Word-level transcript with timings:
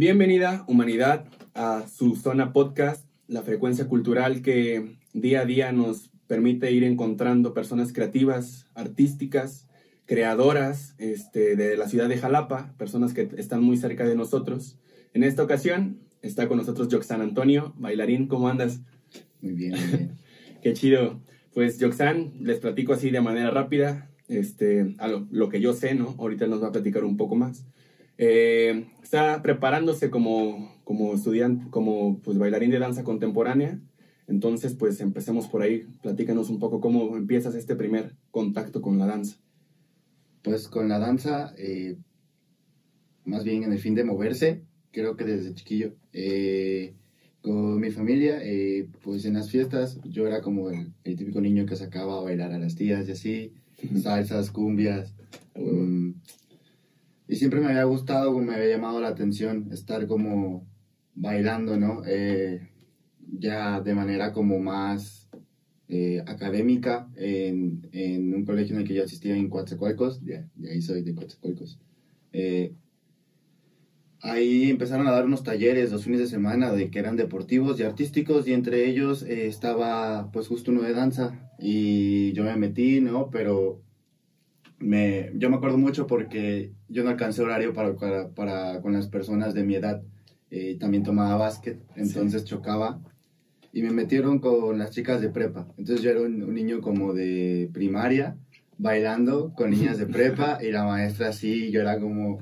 Bienvenida, 0.00 0.64
humanidad, 0.68 1.24
a 1.54 1.88
su 1.88 2.14
zona 2.14 2.52
podcast, 2.52 3.04
la 3.26 3.42
frecuencia 3.42 3.88
cultural 3.88 4.42
que 4.42 4.94
día 5.12 5.40
a 5.40 5.44
día 5.44 5.72
nos 5.72 6.12
permite 6.28 6.70
ir 6.70 6.84
encontrando 6.84 7.52
personas 7.52 7.92
creativas, 7.92 8.68
artísticas, 8.76 9.66
creadoras 10.06 10.94
este, 10.98 11.56
de 11.56 11.76
la 11.76 11.88
ciudad 11.88 12.08
de 12.08 12.16
Jalapa, 12.16 12.76
personas 12.78 13.12
que 13.12 13.28
están 13.38 13.60
muy 13.60 13.76
cerca 13.76 14.06
de 14.06 14.14
nosotros. 14.14 14.78
En 15.14 15.24
esta 15.24 15.42
ocasión 15.42 15.98
está 16.22 16.46
con 16.46 16.58
nosotros 16.58 16.86
Joxan 16.92 17.20
Antonio, 17.20 17.74
bailarín, 17.76 18.28
¿cómo 18.28 18.48
andas? 18.48 18.80
Muy 19.42 19.54
bien, 19.54 19.72
muy 19.80 19.98
bien. 19.98 20.12
Qué 20.62 20.74
chido. 20.74 21.20
Pues 21.54 21.76
Joxan, 21.80 22.34
les 22.38 22.60
platico 22.60 22.92
así 22.92 23.10
de 23.10 23.20
manera 23.20 23.50
rápida, 23.50 24.08
este, 24.28 24.94
a 24.98 25.08
lo, 25.08 25.48
que 25.48 25.60
yo 25.60 25.72
sé, 25.72 25.96
¿no? 25.96 26.14
Ahorita 26.20 26.46
nos 26.46 26.62
va 26.62 26.68
a 26.68 26.72
platicar 26.72 27.02
un 27.02 27.16
poco 27.16 27.34
más. 27.34 27.66
Eh, 28.18 28.88
está 29.02 29.40
preparándose 29.42 30.10
como, 30.10 30.74
como 30.84 31.14
estudiante, 31.14 31.70
como 31.70 32.20
pues, 32.20 32.36
bailarín 32.36 32.70
de 32.70 32.78
danza 32.78 33.04
contemporánea. 33.04 33.80
Entonces, 34.26 34.74
pues 34.74 35.00
empecemos 35.00 35.48
por 35.48 35.62
ahí. 35.62 35.86
Platícanos 36.02 36.50
un 36.50 36.58
poco 36.58 36.80
cómo 36.80 37.16
empiezas 37.16 37.54
este 37.54 37.76
primer 37.76 38.14
contacto 38.30 38.82
con 38.82 38.98
la 38.98 39.06
danza. 39.06 39.38
Pues 40.42 40.68
con 40.68 40.88
la 40.88 40.98
danza, 40.98 41.54
eh, 41.56 41.96
más 43.24 43.44
bien 43.44 43.62
en 43.62 43.72
el 43.72 43.78
fin 43.78 43.94
de 43.94 44.04
moverse, 44.04 44.64
creo 44.90 45.16
que 45.16 45.24
desde 45.24 45.54
chiquillo. 45.54 45.94
Eh, 46.12 46.94
con 47.40 47.80
mi 47.80 47.90
familia, 47.90 48.40
eh, 48.42 48.88
pues 49.02 49.24
en 49.24 49.34
las 49.34 49.50
fiestas 49.50 50.00
yo 50.04 50.26
era 50.26 50.42
como 50.42 50.70
el, 50.70 50.92
típico 51.02 51.40
niño 51.40 51.66
que 51.66 51.76
sacaba 51.76 52.18
a 52.18 52.22
bailar 52.22 52.52
a 52.52 52.58
las 52.58 52.74
tías 52.74 53.08
y 53.08 53.12
así, 53.12 53.52
salsas, 54.02 54.50
cumbias. 54.50 55.14
Um, 55.54 56.14
y 57.28 57.36
siempre 57.36 57.60
me 57.60 57.66
había 57.66 57.84
gustado, 57.84 58.36
me 58.38 58.54
había 58.54 58.70
llamado 58.70 59.00
la 59.00 59.08
atención 59.08 59.68
estar 59.70 60.06
como 60.06 60.66
bailando, 61.14 61.76
¿no? 61.76 62.02
Eh, 62.06 62.70
ya 63.38 63.82
de 63.82 63.94
manera 63.94 64.32
como 64.32 64.58
más 64.58 65.28
eh, 65.88 66.22
académica 66.26 67.10
en, 67.16 67.86
en, 67.92 68.34
un 68.34 68.46
colegio 68.46 68.74
en 68.74 68.82
el 68.82 68.88
que 68.88 68.94
yo 68.94 69.04
asistía 69.04 69.36
en 69.36 69.50
Coatzacoalcos, 69.50 70.24
de, 70.24 70.46
de 70.54 70.70
ahí 70.70 70.80
soy 70.80 71.02
de 71.02 71.14
Coatzacoalcos. 71.14 71.78
Eh, 72.32 72.72
ahí 74.22 74.70
empezaron 74.70 75.06
a 75.06 75.12
dar 75.12 75.26
unos 75.26 75.42
talleres 75.42 75.92
los 75.92 76.04
fines 76.04 76.20
de 76.20 76.26
semana 76.28 76.72
de 76.72 76.90
que 76.90 76.98
eran 76.98 77.16
deportivos 77.16 77.78
y 77.78 77.82
artísticos 77.82 78.48
y 78.48 78.54
entre 78.54 78.88
ellos 78.88 79.22
estaba 79.22 80.30
pues 80.32 80.48
justo 80.48 80.70
uno 80.70 80.80
de 80.80 80.94
danza 80.94 81.52
y 81.58 82.32
yo 82.32 82.44
me 82.44 82.56
metí, 82.56 83.02
¿no? 83.02 83.28
Pero 83.30 83.82
me, 84.78 85.30
yo 85.34 85.50
me 85.50 85.56
acuerdo 85.56 85.78
mucho 85.78 86.06
porque 86.06 86.72
yo 86.88 87.04
no 87.04 87.10
alcancé 87.10 87.42
horario 87.42 87.72
para, 87.72 87.94
para, 88.34 88.80
con 88.80 88.92
las 88.92 89.08
personas 89.08 89.54
de 89.54 89.64
mi 89.64 89.74
edad. 89.74 90.02
Eh, 90.50 90.76
también 90.78 91.02
tomaba 91.02 91.36
básquet, 91.36 91.80
entonces 91.96 92.44
chocaba. 92.44 93.00
Y 93.72 93.82
me 93.82 93.90
metieron 93.90 94.38
con 94.38 94.78
las 94.78 94.90
chicas 94.92 95.20
de 95.20 95.28
prepa. 95.28 95.68
Entonces 95.76 96.02
yo 96.02 96.10
era 96.10 96.20
un, 96.22 96.54
niño 96.54 96.80
como 96.80 97.12
de 97.12 97.68
primaria, 97.72 98.36
bailando 98.78 99.52
con 99.54 99.70
niñas 99.70 99.98
de 99.98 100.06
prepa 100.06 100.58
y 100.62 100.70
la 100.70 100.84
maestra 100.84 101.28
así, 101.28 101.70
yo 101.70 101.82
era 101.82 102.00
como, 102.00 102.38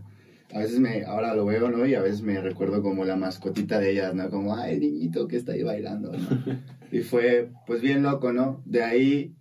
a 0.55 0.61
veces 0.61 0.79
me, 0.79 1.05
ahora 1.05 1.35
lo 1.35 1.47
veo, 1.47 1.69
¿no? 1.69 1.85
Y 1.85 1.95
a 1.95 2.03
veces 2.03 2.23
me 2.23 2.41
recuerdo 2.41 2.83
como 2.83 3.05
la 3.05 3.17
mascotita 3.17 3.81
de 3.81 3.93
ellas, 3.93 4.15
¿no? 4.15 4.31
Como, 4.31 4.55
ay, 4.55 4.79
niñito 4.79 5.27
que 5.27 5.37
está 5.37 5.53
ahí 5.53 5.63
bailando, 5.63 6.13
¿no? 6.13 6.19
Y 6.93 7.01
fue, 7.01 7.51
pues 7.67 7.81
bien 7.81 8.05
loco, 8.05 8.33
¿no? 8.33 8.63
De 8.65 8.85
ahí 8.85 9.35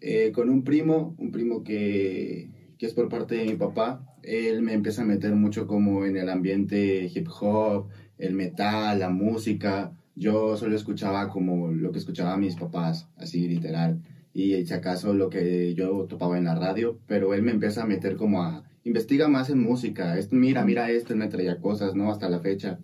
eh, 0.00 0.32
con 0.32 0.48
un 0.50 0.62
primo, 0.64 1.14
un 1.18 1.30
primo 1.32 1.62
que, 1.64 2.50
que, 2.78 2.86
es 2.86 2.94
por 2.94 3.08
parte 3.08 3.36
de 3.36 3.46
mi 3.46 3.54
papá. 3.54 4.04
Él 4.22 4.62
me 4.62 4.74
empieza 4.74 5.02
a 5.02 5.06
meter 5.06 5.34
mucho 5.34 5.66
como 5.66 6.04
en 6.04 6.16
el 6.16 6.28
ambiente 6.28 7.10
hip 7.12 7.28
hop, 7.40 7.88
el 8.18 8.34
metal, 8.34 8.98
la 8.98 9.10
música. 9.10 9.92
Yo 10.14 10.56
solo 10.56 10.76
escuchaba 10.76 11.28
como 11.28 11.68
lo 11.68 11.92
que 11.92 11.98
escuchaban 11.98 12.40
mis 12.40 12.56
papás, 12.56 13.08
así 13.16 13.48
literal. 13.48 14.02
Y 14.34 14.64
si 14.66 14.74
acaso 14.74 15.14
lo 15.14 15.30
que 15.30 15.74
yo 15.74 16.06
topaba 16.06 16.38
en 16.38 16.44
la 16.44 16.54
radio, 16.54 16.98
pero 17.06 17.34
él 17.34 17.42
me 17.42 17.52
empieza 17.52 17.82
a 17.82 17.86
meter 17.86 18.16
como 18.16 18.42
a 18.42 18.64
investiga 18.84 19.28
más 19.28 19.50
en 19.50 19.60
música. 19.62 20.18
Esto, 20.18 20.36
mira, 20.36 20.64
mira 20.64 20.90
esto, 20.90 21.14
me 21.14 21.28
traía 21.28 21.60
cosas, 21.60 21.94
¿no? 21.94 22.10
Hasta 22.10 22.28
la 22.28 22.40
fecha. 22.40 22.78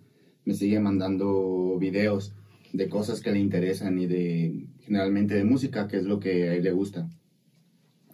Me 0.45 0.53
sigue 0.53 0.79
mandando 0.79 1.77
videos 1.79 2.33
de 2.75 2.89
cosas 2.89 3.21
que 3.21 3.31
le 3.31 3.39
interesan 3.39 3.97
y 3.99 4.07
de 4.07 4.67
generalmente 4.81 5.35
de 5.35 5.43
música, 5.43 5.87
que 5.87 5.97
es 5.97 6.03
lo 6.03 6.19
que 6.19 6.49
a 6.49 6.55
él 6.55 6.63
le 6.63 6.71
gusta. 6.71 7.09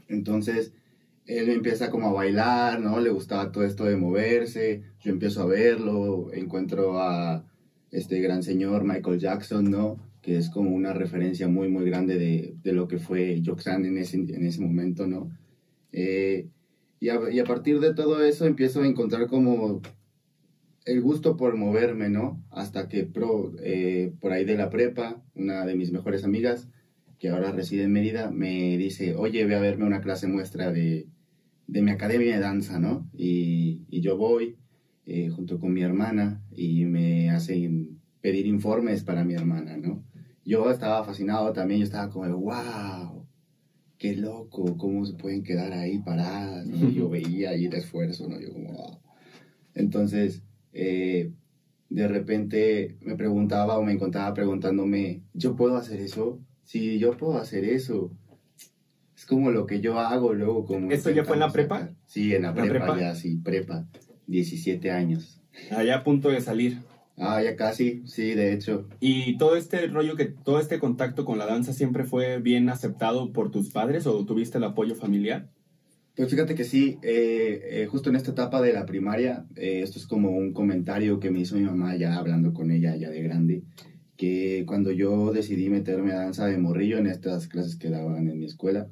Entonces, 0.07 0.73
él 1.25 1.49
empieza 1.49 1.89
como 1.89 2.09
a 2.09 2.13
bailar, 2.13 2.79
¿no? 2.79 2.99
Le 2.99 3.09
gustaba 3.09 3.51
todo 3.51 3.63
esto 3.63 3.85
de 3.85 3.97
moverse, 3.97 4.83
yo 4.99 5.11
empiezo 5.11 5.41
a 5.41 5.45
verlo, 5.45 6.31
encuentro 6.33 6.99
a 6.99 7.45
este 7.91 8.19
gran 8.21 8.43
señor 8.43 8.83
Michael 8.83 9.19
Jackson, 9.19 9.69
¿no? 9.69 9.97
Que 10.21 10.37
es 10.37 10.49
como 10.49 10.71
una 10.71 10.93
referencia 10.93 11.47
muy, 11.47 11.67
muy 11.67 11.85
grande 11.85 12.17
de, 12.17 12.55
de 12.61 12.73
lo 12.73 12.87
que 12.87 12.99
fue 12.99 13.41
Joxan 13.45 13.85
en 13.85 13.97
ese, 13.97 14.17
en 14.17 14.45
ese 14.45 14.61
momento, 14.61 15.07
¿no? 15.07 15.29
Eh, 15.91 16.47
y, 16.99 17.09
a, 17.09 17.19
y 17.31 17.39
a 17.39 17.43
partir 17.45 17.79
de 17.79 17.93
todo 17.93 18.23
eso 18.23 18.45
empiezo 18.45 18.81
a 18.81 18.87
encontrar 18.87 19.27
como 19.27 19.81
el 20.85 21.01
gusto 21.01 21.37
por 21.37 21.55
moverme, 21.55 22.09
¿no? 22.09 22.43
Hasta 22.49 22.87
que 22.87 23.03
pro, 23.03 23.53
eh, 23.63 24.13
por 24.19 24.31
ahí 24.31 24.45
de 24.45 24.55
la 24.55 24.69
prepa, 24.69 25.23
una 25.35 25.65
de 25.65 25.75
mis 25.75 25.91
mejores 25.91 26.23
amigas, 26.23 26.67
que 27.19 27.29
ahora 27.29 27.51
reside 27.51 27.83
en 27.83 27.93
Mérida, 27.93 28.31
me 28.31 28.77
dice, 28.77 29.15
oye, 29.15 29.45
ve 29.45 29.55
a 29.55 29.59
verme 29.59 29.85
una 29.85 30.01
clase 30.01 30.27
muestra 30.27 30.71
de, 30.71 31.07
de 31.67 31.81
mi 31.81 31.91
academia 31.91 32.33
de 32.33 32.41
danza, 32.41 32.79
¿no? 32.79 33.09
Y, 33.13 33.85
y 33.89 34.01
yo 34.01 34.17
voy 34.17 34.57
eh, 35.05 35.29
junto 35.29 35.59
con 35.59 35.73
mi 35.73 35.81
hermana 35.81 36.43
y 36.51 36.85
me 36.85 37.29
hacen 37.29 38.01
pedir 38.21 38.47
informes 38.47 39.03
para 39.03 39.23
mi 39.23 39.33
hermana, 39.33 39.77
¿no? 39.77 40.03
Yo 40.43 40.71
estaba 40.71 41.03
fascinado 41.03 41.53
también, 41.53 41.79
yo 41.81 41.85
estaba 41.85 42.09
como, 42.09 42.35
wow, 42.37 43.27
qué 43.97 44.15
loco, 44.15 44.77
cómo 44.77 45.05
se 45.05 45.13
pueden 45.13 45.43
quedar 45.43 45.73
ahí 45.73 45.99
paradas, 45.99 46.65
¿no? 46.65 46.89
yo 46.89 47.07
veía 47.09 47.51
ahí 47.51 47.65
el 47.65 47.73
esfuerzo, 47.73 48.27
¿no? 48.27 48.39
Yo 48.39 48.51
como, 48.51 48.71
wow. 48.73 48.99
Entonces, 49.75 50.43
eh, 50.73 51.31
de 51.89 52.07
repente 52.07 52.97
me 53.01 53.15
preguntaba 53.15 53.77
o 53.77 53.83
me 53.83 53.91
encontraba 53.91 54.33
preguntándome, 54.33 55.21
¿yo 55.33 55.55
puedo 55.55 55.75
hacer 55.75 55.99
eso? 55.99 56.39
Sí, 56.63 56.99
yo 56.99 57.17
puedo 57.17 57.37
hacer 57.37 57.65
eso. 57.65 58.11
Es 59.15 59.25
como 59.25 59.51
lo 59.51 59.65
que 59.65 59.81
yo 59.81 59.99
hago 59.99 60.33
luego. 60.33 60.65
Como 60.65 60.89
¿Esto 60.89 61.09
ya 61.11 61.25
fue 61.25 61.35
en 61.35 61.41
la 61.41 61.51
prepa? 61.51 61.89
Sí, 62.05 62.33
en 62.33 62.43
la, 62.43 62.53
prepa, 62.53 62.97
ya, 62.99 63.13
sí, 63.13 63.35
prepa. 63.35 63.87
17 64.27 64.89
años. 64.89 65.41
Allá 65.69 65.97
a 65.97 66.03
punto 66.03 66.29
de 66.29 66.41
salir. 66.41 66.79
Ah, 67.17 67.43
ya 67.43 67.55
casi, 67.55 68.01
sí, 68.07 68.33
de 68.33 68.53
hecho. 68.53 68.87
¿Y 68.99 69.37
todo 69.37 69.55
este 69.55 69.85
rollo, 69.87 70.15
que 70.15 70.25
todo 70.25 70.59
este 70.59 70.79
contacto 70.79 71.25
con 71.25 71.37
la 71.37 71.45
danza 71.45 71.73
siempre 71.73 72.05
fue 72.05 72.39
bien 72.39 72.69
aceptado 72.69 73.31
por 73.31 73.51
tus 73.51 73.69
padres 73.69 74.07
o 74.07 74.25
tuviste 74.25 74.57
el 74.57 74.63
apoyo 74.63 74.95
familiar? 74.95 75.49
Pues 76.15 76.29
fíjate 76.29 76.55
que 76.55 76.65
sí, 76.65 76.97
eh, 77.03 77.61
eh, 77.83 77.85
justo 77.87 78.09
en 78.09 78.17
esta 78.17 78.31
etapa 78.31 78.61
de 78.61 78.73
la 78.73 78.85
primaria, 78.85 79.45
eh, 79.55 79.79
esto 79.81 79.97
es 79.97 80.05
como 80.05 80.31
un 80.31 80.51
comentario 80.51 81.21
que 81.21 81.31
me 81.31 81.39
hizo 81.39 81.55
mi 81.55 81.63
mamá 81.63 81.95
ya 81.95 82.17
hablando 82.17 82.53
con 82.53 82.69
ella 82.69 82.97
ya 82.97 83.09
de 83.09 83.23
grande, 83.23 83.63
que 84.17 84.65
cuando 84.67 84.91
yo 84.91 85.31
decidí 85.31 85.69
meterme 85.69 86.11
a 86.11 86.17
danza 86.17 86.47
de 86.47 86.57
morrillo 86.57 86.97
en 86.97 87.07
estas 87.07 87.47
clases 87.47 87.77
que 87.77 87.89
daban 87.89 88.27
en 88.27 88.39
mi 88.39 88.45
escuela, 88.45 88.89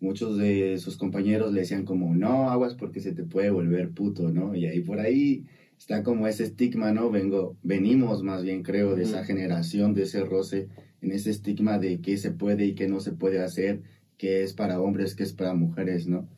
muchos 0.00 0.38
de 0.38 0.78
sus 0.78 0.96
compañeros 0.96 1.52
le 1.52 1.60
decían 1.60 1.84
como, 1.84 2.14
no, 2.14 2.48
aguas 2.50 2.74
porque 2.74 3.00
se 3.00 3.12
te 3.12 3.24
puede 3.24 3.50
volver 3.50 3.90
puto, 3.90 4.32
¿no? 4.32 4.54
Y 4.54 4.66
ahí 4.66 4.80
por 4.80 4.98
ahí 4.98 5.44
está 5.78 6.02
como 6.02 6.26
ese 6.26 6.44
estigma, 6.44 6.92
¿no? 6.92 7.10
Vengo, 7.10 7.56
venimos 7.62 8.22
más 8.22 8.42
bien 8.42 8.62
creo 8.62 8.96
de 8.96 9.02
esa 9.02 9.24
generación, 9.24 9.92
de 9.92 10.04
ese 10.04 10.24
roce, 10.24 10.68
en 11.02 11.12
ese 11.12 11.30
estigma 11.30 11.78
de 11.78 12.00
qué 12.00 12.16
se 12.16 12.30
puede 12.30 12.64
y 12.64 12.74
qué 12.74 12.88
no 12.88 13.00
se 13.00 13.12
puede 13.12 13.42
hacer 13.42 13.82
que 14.18 14.42
es 14.42 14.54
para 14.54 14.80
hombres, 14.80 15.14
que 15.14 15.22
es 15.22 15.32
para 15.32 15.54
mujeres, 15.54 16.06
¿no? 16.06 16.28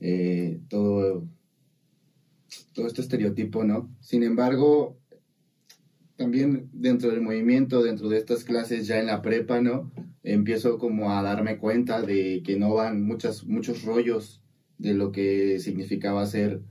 Eh, 0.00 0.60
todo, 0.68 1.26
todo 2.72 2.86
este 2.86 3.02
estereotipo, 3.02 3.64
¿no? 3.64 3.90
Sin 4.00 4.22
embargo, 4.22 4.96
también 6.16 6.70
dentro 6.72 7.10
del 7.10 7.20
movimiento, 7.20 7.82
dentro 7.82 8.08
de 8.08 8.18
estas 8.18 8.44
clases 8.44 8.86
ya 8.86 8.98
en 8.98 9.06
la 9.06 9.20
prepa, 9.20 9.60
¿no? 9.60 9.92
Empiezo 10.22 10.78
como 10.78 11.12
a 11.12 11.22
darme 11.22 11.58
cuenta 11.58 12.02
de 12.02 12.42
que 12.42 12.56
no 12.56 12.74
van 12.74 13.02
muchas, 13.02 13.44
muchos 13.44 13.84
rollos 13.84 14.42
de 14.78 14.94
lo 14.94 15.12
que 15.12 15.58
significaba 15.60 16.26
ser 16.26 16.62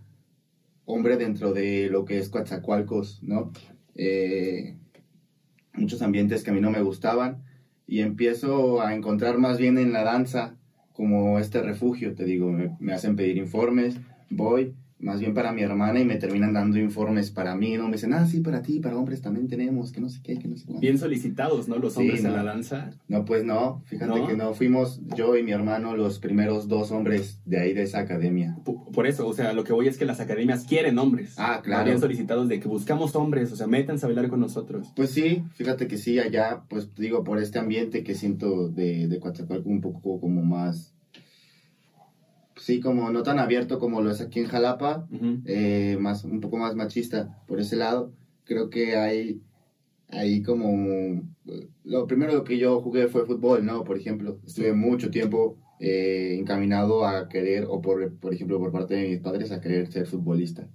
hombre 0.86 1.18
dentro 1.18 1.54
de 1.54 1.90
lo 1.90 2.06
que 2.06 2.18
es 2.18 2.30
Coatzacoalcos, 2.30 3.22
¿no? 3.24 3.51
Eh, 3.95 4.78
muchos 5.74 6.01
ambientes 6.01 6.44
que 6.44 6.50
a 6.50 6.54
mí 6.54 6.62
no 6.62 6.72
me 6.72 6.81
gustaban 6.81 7.44
y 7.88 8.02
empiezo 8.02 8.82
a 8.82 8.94
encontrar 8.94 9.38
más 9.38 9.58
bien 9.58 9.78
en 9.78 9.94
la 9.94 10.04
danza 10.04 10.56
como 10.94 11.40
este 11.40 11.62
refugio, 11.62 12.16
te 12.16 12.24
digo, 12.24 12.52
me, 12.52 12.94
hacen 12.94 13.16
pedir 13.16 13.38
informes, 13.38 13.98
voy 14.30 14.74
más 15.06 15.19
bien 15.19 15.36
para 15.36 15.54
mi 15.54 15.62
hermana 15.62 16.00
y 16.00 16.06
me 16.06 16.16
terminan 16.16 16.52
dando 16.52 16.80
informes 16.80 17.30
para 17.30 17.56
mí, 17.56 17.78
¿no? 17.78 17.86
Me 17.86 17.94
dicen, 17.94 18.12
ah, 18.13 18.25
sí, 18.25 18.40
para 18.40 18.63
ti, 18.63 18.80
para 18.80 18.98
hombres 18.98 19.22
también 19.22 19.48
tenemos, 19.48 19.92
que 19.92 20.02
no 20.02 20.10
sé 20.10 20.19
qué, 20.24 20.40
que 20.40 20.48
no 20.48 20.57
sé 20.57 20.66
cuánto. 20.66 20.81
Bien 20.81 20.98
solicitados, 20.98 21.68
¿no? 21.68 21.78
Los 21.78 21.96
hombres 21.96 22.25
en 22.25 22.34
la 22.34 22.44
danza. 22.44 22.90
No, 23.07 23.24
pues 23.24 23.46
no, 23.46 23.84
fíjate 23.86 24.25
que 24.25 24.36
no, 24.36 24.56
fuimos 24.56 25.00
yo 25.16 25.38
y 25.38 25.44
mi 25.44 25.52
hermano 25.52 25.96
los 25.96 26.18
primeros 26.18 26.68
dos 26.68 26.92
hombres 26.92 27.40
de 27.46 27.60
ahí 27.60 27.74
de 27.74 27.84
esa 27.84 28.00
academia. 28.00 28.57
Por, 28.63 29.06
eso, 29.06 29.28
o 29.28 29.34
sea, 29.34 29.54
lo 29.54 29.63
que 29.63 29.74
voy 29.74 29.88
es 29.88 30.00
que 30.00 30.06
las 30.06 30.19
academias 30.19 30.66
quieren 30.66 30.98
hombres. 30.98 31.36
Ah, 31.38 31.62
claro. 31.63 31.86
Bien 31.86 32.00
solicitados 32.00 32.48
de 32.48 32.60
que 32.60 32.68
buscamos 32.68 33.16
hombres, 33.16 33.52
o 33.52 33.56
sea, 33.56 33.68
métanse 33.68 34.07
a 34.07 34.10
bailar 34.10 34.28
con 34.28 34.40
nosotros. 34.40 34.92
Pues 34.96 35.12
sí, 35.12 35.44
fíjate 35.54 35.88
que 35.88 35.98
sí, 35.98 36.18
allá, 36.18 36.63
pues 36.68 36.96
digo, 36.96 37.24
por 37.24 37.38
este 37.38 37.60
ambiente 37.60 38.04
que 38.04 38.16
siento 38.16 38.69
de, 38.69 39.07
de 39.07 39.19
Coatzacoalcos 39.19 39.68
un 39.68 39.81
poco 39.81 40.19
como 40.19 40.42
más 40.42 40.94
sí, 42.66 42.80
como 42.80 43.12
no 43.12 43.22
tan 43.22 43.38
abierto 43.38 43.78
como 43.78 44.02
lo 44.02 44.10
es 44.10 44.22
aquí 44.22 44.40
en 44.40 44.48
Jalapa, 44.48 45.08
eh, 45.46 45.98
más, 46.00 46.24
un 46.24 46.42
poco 46.42 46.58
más 46.58 46.74
machista 46.74 47.44
por 47.46 47.60
ese 47.60 47.76
lado. 47.76 48.12
Creo 48.44 48.72
que 48.72 48.96
hay, 48.96 49.40
hay 50.10 50.42
como... 50.42 51.22
Lo 51.84 52.08
primero 52.08 52.44
que 52.44 52.58
yo 52.58 52.82
jugué 52.82 53.08
fue 53.08 53.28
fútbol, 53.28 53.64
¿no? 53.64 53.84
Por 53.84 53.98
ejemplo, 54.00 54.40
estuve 54.48 54.74
mucho 54.74 55.12
tiempo 55.12 55.60
eh, 55.80 56.38
encaminado 56.40 57.06
a 57.06 57.30
querer, 57.30 57.68
o 57.70 57.82
por, 57.82 58.18
por 58.18 58.34
ejemplo, 58.34 58.58
por 58.58 58.72
parte 58.72 58.96
de 58.96 59.10
mis 59.10 59.20
padres, 59.20 59.52
a 59.52 59.62
querer 59.62 59.92
ser 59.92 60.08
futbolista. 60.08 60.68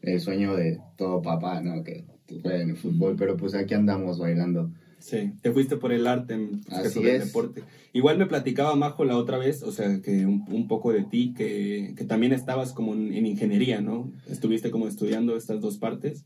El 0.00 0.20
sueño 0.20 0.54
de 0.54 0.78
todo 0.96 1.22
papá, 1.22 1.60
¿no? 1.60 1.82
Que 1.82 2.04
juegue 2.40 2.62
en 2.62 2.70
el 2.70 2.76
fútbol, 2.76 3.16
pero 3.18 3.36
pues 3.36 3.54
aquí 3.56 3.74
andamos 3.74 4.20
bailando. 4.20 4.70
Sí, 5.02 5.32
te 5.42 5.50
fuiste 5.50 5.76
por 5.76 5.92
el 5.92 6.06
arte 6.06 6.34
en 6.34 6.60
Así 6.70 7.04
es. 7.08 7.26
deporte. 7.26 7.64
Igual 7.92 8.18
me 8.18 8.26
platicaba 8.26 8.76
Majo 8.76 9.04
la 9.04 9.16
otra 9.16 9.36
vez, 9.36 9.64
o 9.64 9.72
sea, 9.72 10.00
que 10.00 10.26
un, 10.26 10.68
poco 10.68 10.92
de 10.92 11.02
ti, 11.02 11.34
que, 11.36 11.94
que, 11.96 12.04
también 12.04 12.32
estabas 12.32 12.72
como 12.72 12.94
en, 12.94 13.26
ingeniería, 13.26 13.80
¿no? 13.80 14.12
Estuviste 14.30 14.70
como 14.70 14.86
estudiando 14.86 15.36
estas 15.36 15.60
dos 15.60 15.78
partes. 15.78 16.24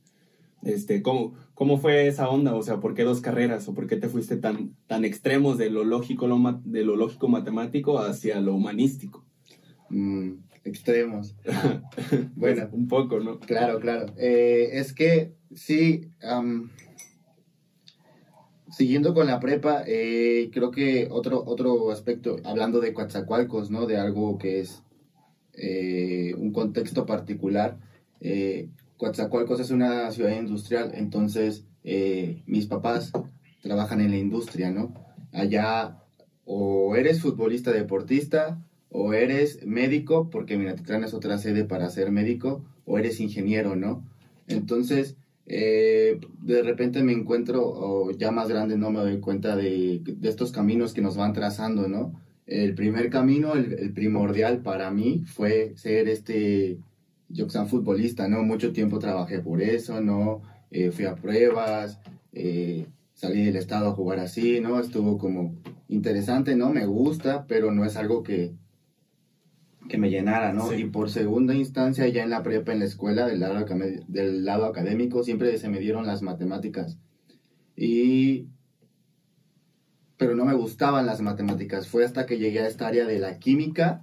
Este, 0.63 1.01
¿cómo, 1.01 1.33
¿Cómo 1.55 1.79
fue 1.79 2.07
esa 2.07 2.29
onda? 2.29 2.55
O 2.55 2.63
sea, 2.63 2.79
¿por 2.79 2.93
qué 2.93 3.05
dos 3.05 3.23
carreras? 3.23 3.67
¿O 3.67 3.73
por 3.73 3.87
qué 3.87 3.97
te 3.97 4.11
fuiste 4.11 4.37
tan, 4.37 4.77
tan 4.87 5.07
extremos 5.07 5.57
de 5.57 5.71
lo 5.71 5.83
lógico, 5.83 6.27
lo, 6.27 6.61
de 6.65 6.85
lo 6.85 6.97
lógico 6.97 7.29
matemático 7.29 7.99
hacia 7.99 8.41
lo 8.41 8.55
humanístico? 8.55 9.25
Mm, 9.89 10.33
extremos. 10.65 11.35
bueno, 12.37 12.69
un 12.73 12.89
poco, 12.89 13.21
¿no? 13.21 13.41
Claro, 13.41 13.81
claro. 13.81 14.13
Eh, 14.19 14.69
es 14.73 14.93
que 14.93 15.33
sí, 15.55 16.11
Siguiendo 18.77 19.15
con 19.15 19.27
la 19.27 19.41
prepa, 19.41 19.85
eh, 19.87 20.51
creo 20.53 20.71
que 20.71 21.09
otro, 21.11 21.43
otro 21.47 21.91
aspecto, 21.91 22.37
hablando 22.45 22.79
de 22.79 22.93
Coatzacoalcos, 22.93 23.71
¿no? 23.71 23.87
De 23.87 23.97
algo 23.97 24.37
que 24.37 24.61
es 24.61 24.83
eh, 25.55 26.35
un 26.37 26.53
contexto 26.53 27.07
particular. 27.07 27.79
Eh, 28.21 28.69
Coatzacoalcos 28.99 29.61
es 29.61 29.71
una 29.71 30.11
ciudad 30.11 30.39
industrial, 30.39 30.91
entonces 30.93 31.65
eh, 31.85 32.43
mis 32.45 32.67
papás 32.67 33.13
trabajan 33.63 34.03
en 34.03 34.11
la 34.11 34.19
industria, 34.19 34.71
¿no? 34.71 34.93
Allá 35.33 36.03
o 36.45 36.97
eres 36.97 37.23
futbolista 37.23 37.73
deportista, 37.73 38.63
o 38.91 39.15
eres 39.15 39.65
médico, 39.65 40.29
porque 40.29 40.59
Minatitlán 40.59 41.03
es 41.03 41.15
otra 41.15 41.39
sede 41.39 41.65
para 41.65 41.89
ser 41.89 42.13
médico, 42.13 42.63
o 42.85 42.99
eres 42.99 43.21
ingeniero, 43.21 43.75
¿no? 43.75 44.05
Entonces, 44.49 45.17
eh, 45.47 46.21
de 46.43 46.63
repente 46.63 47.03
me 47.03 47.13
encuentro, 47.13 48.11
ya 48.19 48.33
más 48.33 48.49
grande, 48.49 48.77
no 48.77 48.91
me 48.91 49.01
doy 49.01 49.21
cuenta 49.21 49.57
de, 49.57 50.03
estos 50.23 50.51
caminos 50.51 50.93
que 50.93 51.03
nos 51.03 51.17
van 51.17 51.33
trazando, 51.33 51.89
¿no? 51.89 52.21
El 52.47 52.75
primer 52.75 53.11
camino, 53.11 53.55
el, 53.55 53.93
primordial 53.93 54.63
para 54.63 54.91
mí 54.91 55.23
fue 55.27 55.73
ser 55.77 56.09
este 56.09 56.79
Joxan 57.35 57.69
futbolista, 57.69 58.29
¿no? 58.29 58.43
Mucho 58.43 58.73
tiempo 58.73 58.99
trabajé 58.99 59.41
por 59.41 59.63
eso, 59.63 60.01
¿no? 60.01 60.43
Eh, 60.71 60.91
fui 60.91 61.05
a 61.05 61.15
pruebas, 61.15 62.01
eh, 62.33 62.87
salí 63.15 63.45
del 63.45 63.57
estado 63.57 63.89
a 63.89 63.95
jugar 63.95 64.19
así, 64.21 64.61
¿no? 64.61 64.81
Estuvo 64.81 65.17
como 65.19 65.55
interesante, 65.89 66.57
¿no? 66.57 66.71
Me 66.73 66.87
gusta, 66.87 67.47
pero 67.47 67.73
no 67.73 67.85
es 67.85 67.97
algo 67.97 68.23
que, 68.23 68.53
que 69.89 69.99
me 69.99 70.11
llenara, 70.11 70.53
¿no? 70.53 70.73
Y 70.73 70.85
por 70.85 71.11
segunda 71.11 71.55
instancia, 71.55 72.07
ya 72.09 72.23
en 72.23 72.31
la 72.31 72.43
prepa, 72.43 72.73
en 72.73 72.81
la 72.81 72.85
escuela, 72.85 73.27
del 73.27 73.41
lado, 73.41 73.65
del 74.09 74.45
lado 74.45 74.67
académico, 74.67 75.23
siempre 75.23 75.57
se 75.59 75.69
me 75.69 75.79
dieron 75.79 76.07
las 76.07 76.23
matemáticas. 76.23 76.99
Y... 77.77 78.47
Pero 80.17 80.35
no 80.35 80.47
me 80.47 80.55
gustaban 80.55 81.05
las 81.05 81.21
matemáticas. 81.21 81.89
Fue 81.89 82.05
hasta 82.05 82.25
que 82.25 82.39
llegué 82.39 82.61
a 82.61 82.69
esta 82.69 82.89
área 82.89 83.05
de 83.07 83.19
la 83.19 83.39
química, 83.39 84.01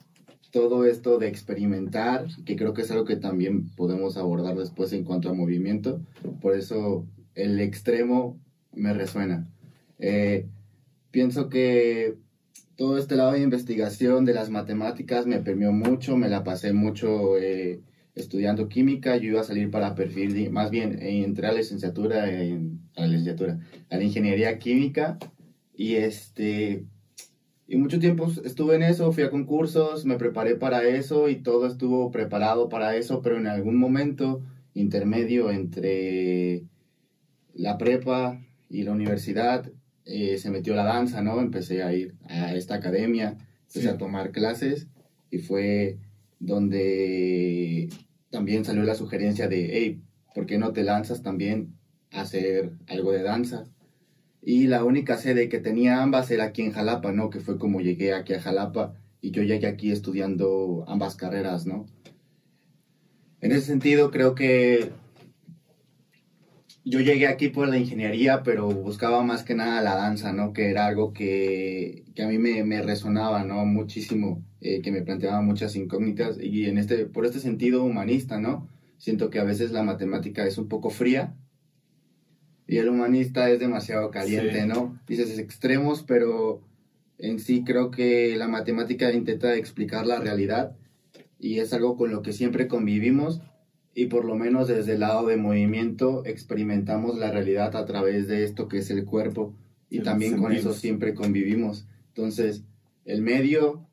todo 0.51 0.85
esto 0.85 1.17
de 1.17 1.27
experimentar, 1.27 2.27
que 2.45 2.55
creo 2.55 2.75
que 2.75 2.83
es 2.83 2.91
algo 2.91 3.05
que 3.05 3.15
también 3.15 3.69
podemos 3.75 4.17
abordar 4.17 4.55
después 4.55 4.93
en 4.93 5.03
cuanto 5.03 5.29
a 5.29 5.33
movimiento. 5.33 6.01
Por 6.41 6.55
eso 6.55 7.07
el 7.33 7.59
extremo 7.59 8.39
me 8.71 8.93
resuena. 8.93 9.47
Eh, 9.97 10.45
pienso 11.09 11.49
que 11.49 12.17
todo 12.75 12.97
este 12.97 13.15
lado 13.15 13.33
de 13.33 13.41
investigación 13.41 14.25
de 14.25 14.33
las 14.33 14.49
matemáticas 14.49 15.25
me 15.25 15.39
permeó 15.39 15.71
mucho, 15.71 16.17
me 16.17 16.29
la 16.29 16.43
pasé 16.43 16.73
mucho 16.73 17.37
eh, 17.37 17.81
estudiando 18.15 18.67
química, 18.67 19.17
yo 19.17 19.29
iba 19.29 19.41
a 19.41 19.45
salir 19.45 19.69
para 19.71 19.95
perfil, 19.95 20.49
más 20.51 20.71
bien 20.71 20.97
entré 21.01 21.47
a 21.47 21.51
la 21.51 21.59
licenciatura, 21.59 22.31
en, 22.31 22.81
a 22.95 23.01
la 23.01 23.07
licenciatura, 23.07 23.59
a 23.89 23.97
la 23.97 24.03
ingeniería 24.03 24.57
química. 24.59 25.17
Y 25.75 25.95
este... 25.95 26.85
Y 27.65 27.77
mucho 27.77 27.97
tiempo 27.97 28.29
estuve 28.43 28.75
en 28.75 28.83
eso, 28.83 29.11
fui 29.13 29.23
a 29.23 29.29
concursos, 29.29 30.05
me 30.05 30.17
preparé 30.17 30.55
para 30.55 30.83
eso 30.83 31.29
y 31.29 31.37
todo 31.37 31.65
estuvo 31.65 32.11
preparado 32.11 32.67
para 32.67 32.95
eso, 32.97 33.21
pero 33.21 33.37
en 33.37 33.47
algún 33.47 33.77
momento 33.77 34.41
intermedio 34.73 35.49
entre 35.49 36.65
la 37.53 37.77
prepa 37.77 38.41
y 38.69 38.83
la 38.83 38.91
universidad 38.91 39.71
eh, 40.05 40.37
se 40.37 40.49
metió 40.49 40.75
la 40.75 40.83
danza, 40.83 41.21
¿no? 41.21 41.39
Empecé 41.39 41.83
a 41.83 41.93
ir 41.93 42.15
a 42.27 42.55
esta 42.55 42.75
academia, 42.75 43.37
empecé 43.67 43.89
a 43.89 43.97
tomar 43.97 44.31
clases 44.31 44.87
y 45.31 45.39
fue 45.39 45.97
donde 46.39 47.89
también 48.29 48.65
salió 48.65 48.83
la 48.83 48.95
sugerencia 48.95 49.47
de, 49.47 49.77
hey, 49.77 50.01
¿por 50.35 50.45
qué 50.45 50.57
no 50.57 50.73
te 50.73 50.83
lanzas 50.83 51.21
también 51.21 51.75
a 52.11 52.21
hacer 52.21 52.73
algo 52.87 53.11
de 53.11 53.23
danza? 53.23 53.65
Y 54.41 54.67
la 54.67 54.83
única 54.83 55.17
sede 55.17 55.47
que 55.47 55.59
tenía 55.59 56.01
ambas 56.01 56.29
era 56.29 56.45
aquí 56.45 56.63
en 56.63 56.73
Jalapa, 56.73 57.13
¿no? 57.13 57.29
Que 57.29 57.39
fue 57.39 57.57
como 57.57 57.79
llegué 57.79 58.13
aquí 58.13 58.33
a 58.33 58.41
Jalapa 58.41 58.95
y 59.21 59.31
yo 59.31 59.41
llegué 59.41 59.67
aquí 59.67 59.91
estudiando 59.91 60.83
ambas 60.87 61.15
carreras, 61.15 61.65
¿no? 61.65 61.85
En 63.39 63.51
ese 63.51 63.67
sentido, 63.67 64.11
creo 64.11 64.35
que 64.35 64.91
yo 66.85 66.99
llegué 66.99 67.27
aquí 67.27 67.49
por 67.49 67.69
la 67.69 67.77
ingeniería, 67.77 68.43
pero 68.43 68.67
buscaba 68.67 69.23
más 69.23 69.43
que 69.43 69.55
nada 69.55 69.81
la 69.81 69.95
danza, 69.95 70.33
¿no? 70.33 70.51
Que 70.51 70.69
era 70.69 70.85
algo 70.85 71.13
que, 71.13 72.03
que 72.13 72.23
a 72.23 72.27
mí 72.27 72.37
me, 72.37 72.63
me, 72.63 72.81
resonaba, 72.81 73.43
¿no? 73.45 73.65
Muchísimo, 73.65 74.43
eh, 74.59 74.81
que 74.81 74.91
me 74.91 75.01
planteaba 75.01 75.41
muchas 75.41 75.75
incógnitas 75.75 76.37
y 76.41 76.65
en 76.65 76.77
este, 76.77 77.05
por 77.05 77.25
este 77.25 77.39
sentido 77.39 77.83
humanista, 77.83 78.39
¿no? 78.39 78.67
Siento 78.97 79.29
que 79.29 79.39
a 79.39 79.43
veces 79.45 79.71
la 79.71 79.83
matemática 79.83 80.45
es 80.45 80.57
un 80.57 80.67
poco 80.67 80.89
fría 80.89 81.35
y 82.67 82.77
el 82.77 82.89
humanista 82.89 83.49
es 83.49 83.59
demasiado 83.59 84.11
caliente, 84.11 84.65
¿no? 84.65 84.99
Dices 85.07 85.37
extremos, 85.39 86.03
pero 86.03 86.61
en 87.17 87.39
sí 87.39 87.63
creo 87.63 87.91
que 87.91 88.35
la 88.35 88.49
matemática 88.49 89.11
intenta 89.13 89.55
explicar 89.55 90.05
la 90.05 90.19
realidad 90.19 90.75
y 91.39 91.59
es 91.59 91.73
algo 91.73 91.95
con 91.95 92.11
lo 92.11 92.21
que 92.21 92.33
siempre 92.33 92.67
convivimos 92.67 93.41
y 93.95 94.07
por 94.07 94.25
lo 94.25 94.35
menos 94.35 94.67
desde 94.67 94.93
el 94.93 95.01
lado 95.01 95.27
de 95.27 95.37
movimiento 95.37 96.25
experimentamos 96.25 97.17
la 97.17 97.31
realidad 97.31 97.75
a 97.75 97.85
través 97.85 98.27
de 98.27 98.43
esto 98.43 98.67
que 98.67 98.79
es 98.79 98.89
el 98.89 99.05
cuerpo 99.05 99.53
y 99.89 99.99
también 99.99 100.37
con 100.37 100.51
eso 100.51 100.73
siempre 100.73 101.13
convivimos. 101.13 101.85
Entonces, 102.07 102.63
el 103.05 103.21
medio 103.21 103.87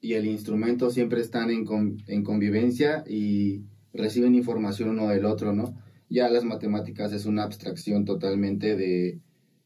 y 0.00 0.12
el 0.12 0.26
instrumento 0.26 0.90
siempre 0.90 1.20
están 1.20 1.50
en, 1.50 1.66
en 2.06 2.22
convivencia 2.22 3.02
y 3.08 3.62
reciben 3.92 4.36
información 4.36 4.90
uno 4.90 5.08
del 5.08 5.24
otro, 5.24 5.52
¿no? 5.52 5.76
Ya 6.08 6.28
las 6.28 6.44
matemáticas 6.44 7.12
es 7.12 7.26
una 7.26 7.42
abstracción 7.42 8.04
totalmente 8.04 8.76
de 8.76 9.20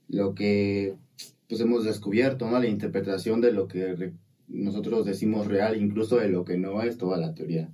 lo 0.08 0.34
que 0.34 0.96
pues 1.48 1.60
hemos 1.60 1.84
descubierto, 1.84 2.50
¿no? 2.50 2.58
La 2.58 2.68
interpretación 2.68 3.42
de 3.42 3.52
lo 3.52 3.68
que 3.68 4.12
nosotros 4.48 5.04
decimos 5.04 5.46
real, 5.46 5.76
incluso 5.76 6.16
de 6.16 6.30
lo 6.30 6.44
que 6.44 6.56
no 6.56 6.82
es 6.82 6.96
toda 6.96 7.18
la 7.18 7.34
teoría 7.34 7.70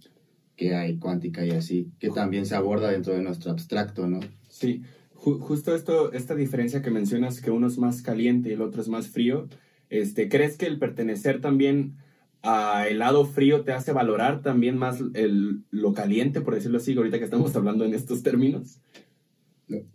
que 0.56 0.74
hay 0.74 0.96
cuántica 0.96 1.44
y 1.44 1.50
así, 1.50 1.90
que 1.98 2.10
también 2.10 2.46
se 2.46 2.54
aborda 2.54 2.90
dentro 2.90 3.14
de 3.14 3.22
nuestro 3.22 3.50
abstracto, 3.50 4.06
¿no? 4.06 4.20
Sí, 4.48 4.82
justo 5.14 5.74
esto, 5.74 6.12
esta 6.12 6.34
diferencia 6.34 6.82
que 6.82 6.90
mencionas, 6.90 7.40
que 7.40 7.50
uno 7.50 7.66
es 7.66 7.78
más 7.78 8.02
caliente 8.02 8.50
y 8.50 8.52
el 8.52 8.62
otro 8.62 8.82
es 8.82 8.88
más 8.88 9.08
frío, 9.08 9.48
este, 9.88 10.28
¿crees 10.28 10.56
que 10.56 10.66
el 10.66 10.78
pertenecer 10.78 11.40
también 11.40 11.96
a 12.42 12.86
el 12.88 12.98
lado 12.98 13.24
frío 13.24 13.62
te 13.62 13.72
hace 13.72 13.92
valorar 13.92 14.42
también 14.42 14.76
más 14.76 15.00
el, 15.14 15.62
lo 15.70 15.94
caliente, 15.94 16.40
por 16.40 16.54
decirlo 16.54 16.78
así, 16.78 16.96
ahorita 16.96 17.18
que 17.18 17.24
estamos 17.24 17.54
hablando 17.54 17.84
en 17.84 17.94
estos 17.94 18.22
términos? 18.22 18.80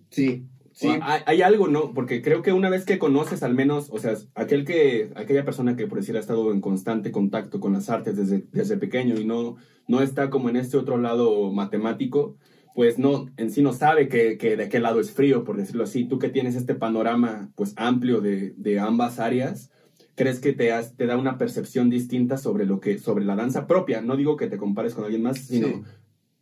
Sí, 0.09 0.45
Sí, 0.77 0.89
hay, 1.01 1.21
hay, 1.25 1.41
algo, 1.41 1.67
¿no? 1.67 1.91
Porque 1.95 2.21
creo 2.21 2.43
que 2.43 2.53
una 2.53 2.69
vez 2.69 2.85
que 2.85 2.99
conoces 2.99 3.41
al 3.41 3.55
menos, 3.55 3.87
o 3.89 3.97
sea, 3.97 4.13
aquel 4.35 4.63
que, 4.63 5.09
aquella 5.15 5.43
persona 5.43 5.75
que 5.75 5.87
por 5.87 5.97
decir 5.97 6.15
ha 6.15 6.19
estado 6.19 6.51
en 6.51 6.61
constante 6.61 7.11
contacto 7.11 7.59
con 7.59 7.73
las 7.73 7.89
artes 7.89 8.15
desde, 8.15 8.45
desde 8.51 8.77
pequeño 8.77 9.19
y 9.19 9.25
no, 9.25 9.55
no 9.87 10.03
está 10.03 10.29
como 10.29 10.49
en 10.49 10.55
este 10.55 10.77
otro 10.77 10.99
lado 10.99 11.51
matemático, 11.51 12.37
pues 12.75 12.99
no, 12.99 13.25
en 13.37 13.49
sí 13.49 13.63
no 13.63 13.73
sabe 13.73 14.07
que, 14.07 14.37
que 14.37 14.55
de 14.55 14.69
qué 14.69 14.79
lado 14.79 14.99
es 14.99 15.09
frío, 15.09 15.43
por 15.43 15.57
decirlo 15.57 15.83
así. 15.83 16.05
Tú 16.05 16.19
que 16.19 16.29
tienes 16.29 16.55
este 16.55 16.75
panorama 16.75 17.49
pues 17.55 17.73
amplio 17.75 18.21
de, 18.21 18.53
de 18.55 18.79
ambas 18.79 19.19
áreas, 19.19 19.71
crees 20.13 20.39
que 20.39 20.53
te, 20.53 20.71
has, 20.71 20.95
te 20.95 21.07
da 21.07 21.17
una 21.17 21.39
percepción 21.39 21.89
distinta 21.89 22.37
sobre 22.37 22.67
lo 22.67 22.79
que 22.79 22.99
sobre 22.99 23.25
la 23.25 23.35
danza 23.35 23.65
propia 23.65 24.01
no 24.01 24.15
digo 24.15 24.37
que 24.37 24.47
te 24.47 24.57
compares 24.57 24.93
con 24.93 25.05
alguien 25.05 25.21
más 25.21 25.37
sino 25.37 25.67
sí. 25.67 25.81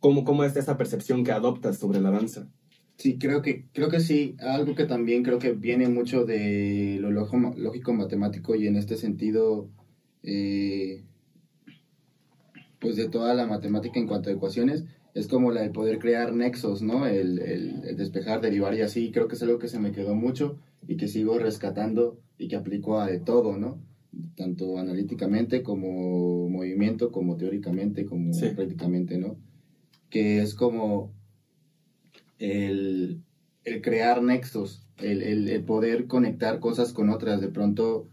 cómo, 0.00 0.24
cómo 0.24 0.44
es 0.44 0.56
esa 0.56 0.78
percepción 0.78 1.24
que 1.24 1.32
adoptas 1.32 1.78
sobre 1.78 2.00
la 2.00 2.10
danza 2.10 2.48
Sí, 2.96 3.18
creo 3.18 3.42
que, 3.42 3.66
creo 3.72 3.88
que 3.88 4.00
sí. 4.00 4.36
Algo 4.40 4.74
que 4.74 4.84
también 4.84 5.22
creo 5.22 5.38
que 5.38 5.52
viene 5.52 5.88
mucho 5.88 6.24
de 6.24 6.98
lo 7.00 7.10
lógico 7.10 7.92
matemático 7.92 8.54
y 8.54 8.66
en 8.66 8.76
este 8.76 8.96
sentido, 8.96 9.68
eh, 10.22 11.04
pues 12.80 12.96
de 12.96 13.08
toda 13.08 13.34
la 13.34 13.46
matemática 13.46 14.00
en 14.00 14.06
cuanto 14.06 14.30
a 14.30 14.32
ecuaciones, 14.32 14.84
es 15.14 15.28
como 15.28 15.50
la 15.50 15.62
de 15.62 15.70
poder 15.70 15.98
crear 15.98 16.34
nexos, 16.34 16.82
¿no? 16.82 17.06
El, 17.06 17.38
el, 17.38 17.84
el, 17.84 17.96
despejar, 17.96 18.40
derivar 18.40 18.74
y 18.74 18.82
así. 18.82 19.10
Creo 19.12 19.28
que 19.28 19.36
es 19.36 19.42
algo 19.42 19.58
que 19.58 19.68
se 19.68 19.78
me 19.78 19.92
quedó 19.92 20.14
mucho 20.14 20.58
y 20.86 20.96
que 20.96 21.08
sigo 21.08 21.38
rescatando 21.38 22.18
y 22.38 22.48
que 22.48 22.56
aplico 22.56 23.00
a 23.00 23.06
de 23.06 23.20
todo, 23.20 23.58
¿no? 23.58 23.78
Tanto 24.36 24.78
analíticamente 24.78 25.62
como 25.62 26.48
movimiento, 26.48 27.12
como 27.12 27.36
teóricamente, 27.36 28.06
como 28.06 28.32
sí. 28.32 28.48
prácticamente, 28.54 29.18
¿no? 29.18 29.36
Que 30.08 30.40
es 30.40 30.54
como 30.54 31.15
el, 32.38 33.22
el 33.64 33.82
crear 33.82 34.22
nexos, 34.22 34.86
el, 34.98 35.22
el, 35.22 35.48
el, 35.48 35.64
poder 35.64 36.06
conectar 36.06 36.60
cosas 36.60 36.92
con 36.92 37.10
otras. 37.10 37.40
De 37.40 37.48
pronto, 37.48 38.08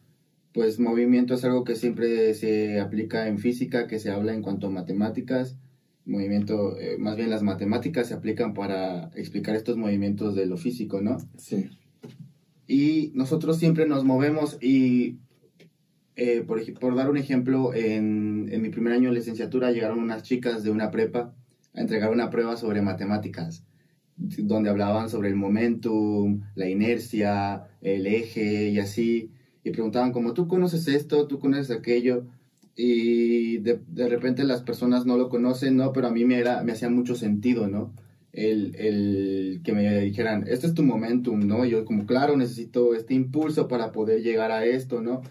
pues 0.53 0.80
movimiento 0.80 1.34
es 1.34 1.44
algo 1.44 1.63
que 1.63 1.75
siempre 1.75 2.34
se 2.34 2.80
aplica 2.80 3.27
en 3.27 3.39
física, 3.39 3.88
que 3.88 4.00
se 4.00 4.12
habla 4.12 4.34
en 4.34 4.42
cuanto 4.42 4.68
a 4.68 4.72
matemáticas. 4.72 5.58
Movimiento, 6.06 6.77
eh, 6.77 6.98
más 6.98 7.15
bien 7.15 7.30
las 7.30 7.44
matemáticas 7.44 8.08
se 8.08 8.13
aplican 8.13 8.53
para 8.53 9.10
explicar 9.15 9.56
estos 9.56 9.77
movimientos 9.77 10.36
de 10.36 10.46
lo 10.46 10.58
físico, 10.58 11.01
¿no? 11.01 11.18
Sí. 11.38 11.70
Y 12.68 13.12
nosotros 13.13 13.58
siempre 13.58 13.88
nos 13.88 14.03
movemos 14.03 14.58
y, 14.62 15.20
eh, 16.15 16.44
por, 16.46 16.62
por, 16.80 16.96
dar 16.96 17.10
un 17.10 17.18
ejemplo, 17.18 17.74
en, 17.74 18.50
en 18.51 18.62
mi 18.62 18.70
primer 18.70 18.94
año 18.94 19.10
de 19.10 19.15
licenciatura 19.15 19.72
llegaron 19.72 20.00
unas 20.00 20.24
chicas 20.24 20.63
de 20.63 20.72
una 20.72 20.92
prepa 20.92 21.34
a 21.74 21.82
entregar 21.82 22.12
una 22.12 22.30
prueba 22.30 22.58
sobre 22.58 22.82
matemáticas 22.82 23.63
donde 24.17 24.70
hablaban 24.70 25.10
sobre 25.10 25.29
el 25.29 25.36
momentum, 25.36 26.41
la 26.55 26.70
inercia, 26.70 27.67
el 27.82 28.08
eje 28.08 28.70
y 28.70 28.79
así, 28.79 29.32
y 29.63 29.72
preguntaban 29.72 30.12
como, 30.12 30.34
¿tú 30.34 30.48
conoces 30.48 30.88
esto? 30.88 31.27
¿Tú 31.27 31.39
conoces 31.39 31.72
aquello? 31.72 32.25
Y 32.75 33.60
de, 33.60 33.79
de 33.88 34.10
repente 34.10 34.43
las 34.43 34.62
personas 34.62 35.05
no 35.05 35.17
lo 35.17 35.29
conocen, 35.29 35.77
¿no? 35.77 35.93
Pero 35.93 36.08
a 36.08 36.12
mí 36.12 36.25
me, 36.25 36.38
era, 36.38 36.63
me 36.63 36.72
hacía 36.74 36.89
mucho 36.89 37.15
sentido, 37.15 37.67
¿no? 37.67 37.93
El, 38.32 38.75
el 38.75 39.62
que 39.63 39.74
me 39.74 40.00
dijeran, 40.01 40.46
este 40.48 40.67
es 40.67 40.74
tu 40.74 40.84
momentum, 40.84 41.48
¿no? 41.48 41.65
Y 41.65 41.70
yo 41.70 41.86
como, 41.86 42.05
claro, 42.05 42.36
necesito 42.36 42.96
este 42.96 43.13
impulso 43.13 43.67
para 43.67 43.91
poder 43.91 44.22
llegar 44.24 44.51
a 44.51 44.65
esto, 44.65 45.01
¿no? 45.01 45.22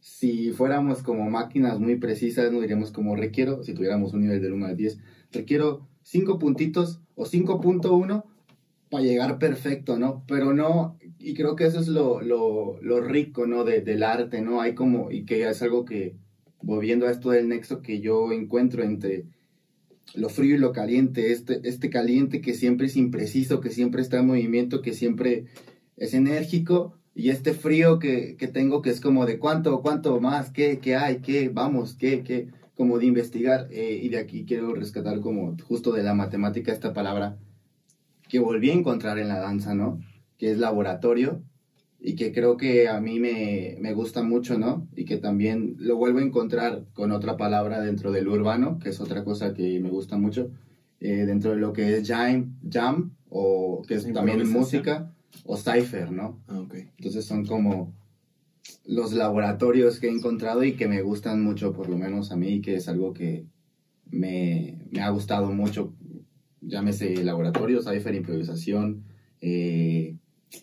Si 0.00 0.52
fuéramos 0.52 1.02
como 1.02 1.28
máquinas 1.28 1.78
muy 1.78 1.96
precisas, 1.96 2.50
no 2.50 2.60
diríamos 2.60 2.92
como 2.92 3.14
requiero, 3.14 3.62
si 3.62 3.74
tuviéramos 3.74 4.14
un 4.14 4.20
nivel 4.20 4.40
del 4.40 4.52
1 4.54 4.66
al 4.66 4.76
10, 4.76 4.98
requiero 5.32 5.86
5 6.02 6.38
puntitos 6.38 7.00
o 7.16 7.24
5.1 7.24 8.24
para 8.90 9.02
llegar 9.02 9.38
perfecto, 9.38 9.98
¿no? 9.98 10.22
Pero 10.28 10.54
no, 10.54 10.96
y 11.18 11.34
creo 11.34 11.56
que 11.56 11.66
eso 11.66 11.80
es 11.80 11.88
lo, 11.88 12.20
lo, 12.20 12.78
lo 12.80 13.00
rico, 13.00 13.46
¿no? 13.46 13.64
De, 13.64 13.80
del 13.80 14.04
arte, 14.04 14.42
¿no? 14.42 14.60
Hay 14.60 14.74
como, 14.74 15.10
y 15.10 15.24
que 15.24 15.48
es 15.48 15.62
algo 15.62 15.84
que, 15.84 16.14
volviendo 16.62 17.06
a 17.06 17.10
esto 17.10 17.30
del 17.30 17.48
nexo 17.48 17.82
que 17.82 18.00
yo 18.00 18.30
encuentro 18.32 18.84
entre 18.84 19.24
lo 20.14 20.28
frío 20.28 20.54
y 20.54 20.58
lo 20.58 20.72
caliente, 20.72 21.32
este, 21.32 21.60
este 21.64 21.90
caliente 21.90 22.40
que 22.40 22.54
siempre 22.54 22.86
es 22.86 22.96
impreciso, 22.96 23.60
que 23.60 23.70
siempre 23.70 24.02
está 24.02 24.20
en 24.20 24.28
movimiento, 24.28 24.82
que 24.82 24.92
siempre 24.92 25.46
es 25.96 26.14
enérgico, 26.14 26.94
y 27.14 27.30
este 27.30 27.54
frío 27.54 27.98
que, 27.98 28.36
que 28.36 28.46
tengo 28.46 28.82
que 28.82 28.90
es 28.90 29.00
como 29.00 29.26
de 29.26 29.38
cuánto, 29.38 29.80
cuánto 29.80 30.20
más, 30.20 30.50
qué, 30.50 30.78
qué 30.80 30.96
hay, 30.96 31.16
qué, 31.22 31.48
vamos, 31.48 31.94
qué, 31.94 32.22
qué, 32.22 32.48
como 32.76 32.98
de 32.98 33.06
investigar, 33.06 33.68
eh, 33.70 33.98
y 34.02 34.08
de 34.10 34.18
aquí 34.18 34.44
quiero 34.44 34.74
rescatar 34.74 35.20
como 35.20 35.56
justo 35.66 35.92
de 35.92 36.02
la 36.02 36.14
matemática 36.14 36.72
esta 36.72 36.92
palabra 36.92 37.38
que 38.28 38.38
volví 38.38 38.70
a 38.70 38.74
encontrar 38.74 39.18
en 39.18 39.28
la 39.28 39.38
danza, 39.38 39.74
¿no? 39.74 40.00
Que 40.36 40.50
es 40.50 40.58
laboratorio 40.58 41.42
y 41.98 42.14
que 42.14 42.32
creo 42.32 42.56
que 42.56 42.88
a 42.88 43.00
mí 43.00 43.18
me, 43.18 43.76
me, 43.80 43.94
gusta 43.94 44.22
mucho, 44.22 44.58
¿no? 44.58 44.86
Y 44.94 45.06
que 45.06 45.16
también 45.16 45.76
lo 45.78 45.96
vuelvo 45.96 46.18
a 46.18 46.22
encontrar 46.22 46.84
con 46.92 47.12
otra 47.12 47.36
palabra 47.36 47.80
dentro 47.80 48.12
del 48.12 48.28
urbano, 48.28 48.78
que 48.78 48.90
es 48.90 49.00
otra 49.00 49.24
cosa 49.24 49.54
que 49.54 49.80
me 49.80 49.88
gusta 49.88 50.18
mucho, 50.18 50.50
eh, 51.00 51.24
dentro 51.24 51.52
de 51.52 51.56
lo 51.56 51.72
que 51.72 51.96
es 51.96 52.06
jam, 52.06 52.56
jam 52.70 53.12
o 53.30 53.82
que 53.88 53.94
es 53.94 54.12
también 54.12 54.48
música, 54.50 55.12
o 55.44 55.56
cipher, 55.56 56.12
¿no? 56.12 56.40
Ah, 56.48 56.58
okay. 56.60 56.90
Entonces 56.98 57.24
son 57.24 57.46
como 57.46 57.94
los 58.84 59.12
laboratorios 59.12 59.98
que 59.98 60.06
he 60.06 60.10
encontrado 60.10 60.64
y 60.64 60.72
que 60.72 60.88
me 60.88 61.02
gustan 61.02 61.42
mucho, 61.42 61.72
por 61.72 61.88
lo 61.88 61.96
menos 61.98 62.32
a 62.32 62.36
mí, 62.36 62.60
que 62.60 62.76
es 62.76 62.88
algo 62.88 63.12
que 63.12 63.46
me, 64.10 64.78
me 64.90 65.00
ha 65.00 65.10
gustado 65.10 65.50
mucho, 65.52 65.92
llámese 66.60 67.22
laboratorio, 67.24 67.82
cipher, 67.82 68.14
improvisación, 68.14 69.04
eh, 69.40 70.16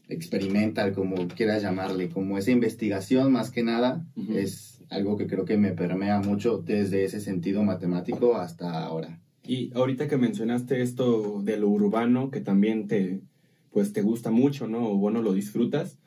experimental, 0.08 0.94
como 0.94 1.28
quieras 1.28 1.62
llamarle, 1.62 2.10
como 2.10 2.38
esa 2.38 2.52
investigación 2.52 3.32
más 3.32 3.52
que 3.52 3.64
nada, 3.64 4.06
uh 4.16 4.22
-huh. 4.22 4.38
es 4.38 4.84
algo 4.90 5.18
que 5.18 5.28
creo 5.28 5.46
que 5.46 5.58
me 5.58 5.72
permea 5.72 6.20
mucho 6.22 6.58
desde 6.58 7.04
ese 7.04 7.20
sentido 7.20 7.64
matemático 7.64 8.36
hasta 8.38 8.84
ahora. 8.84 9.20
Y 9.46 9.72
ahorita 9.76 10.08
que 10.08 10.18
mencionaste 10.18 10.82
esto 10.82 11.42
de 11.44 11.58
lo 11.58 11.68
urbano, 11.70 12.32
que 12.32 12.40
también 12.40 12.88
te, 12.88 13.22
pues 13.72 13.92
te 13.92 14.02
gusta 14.02 14.32
mucho, 14.32 14.68
¿no? 14.68 14.90
O 14.90 14.98
bueno, 14.98 15.22
lo 15.22 15.34
disfrutas 15.34 15.98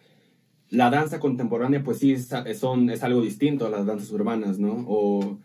la 0.70 0.90
danza 0.90 1.20
contemporánea, 1.20 1.82
pues 1.82 1.98
sí, 1.98 2.12
es, 2.12 2.28
son, 2.58 2.90
es 2.90 3.02
algo 3.02 3.20
distinto 3.20 3.66
a 3.66 3.70
las 3.70 3.86
danzas 3.86 4.10
urbanas, 4.10 4.58
¿no? 4.58 4.84
O 4.88 5.38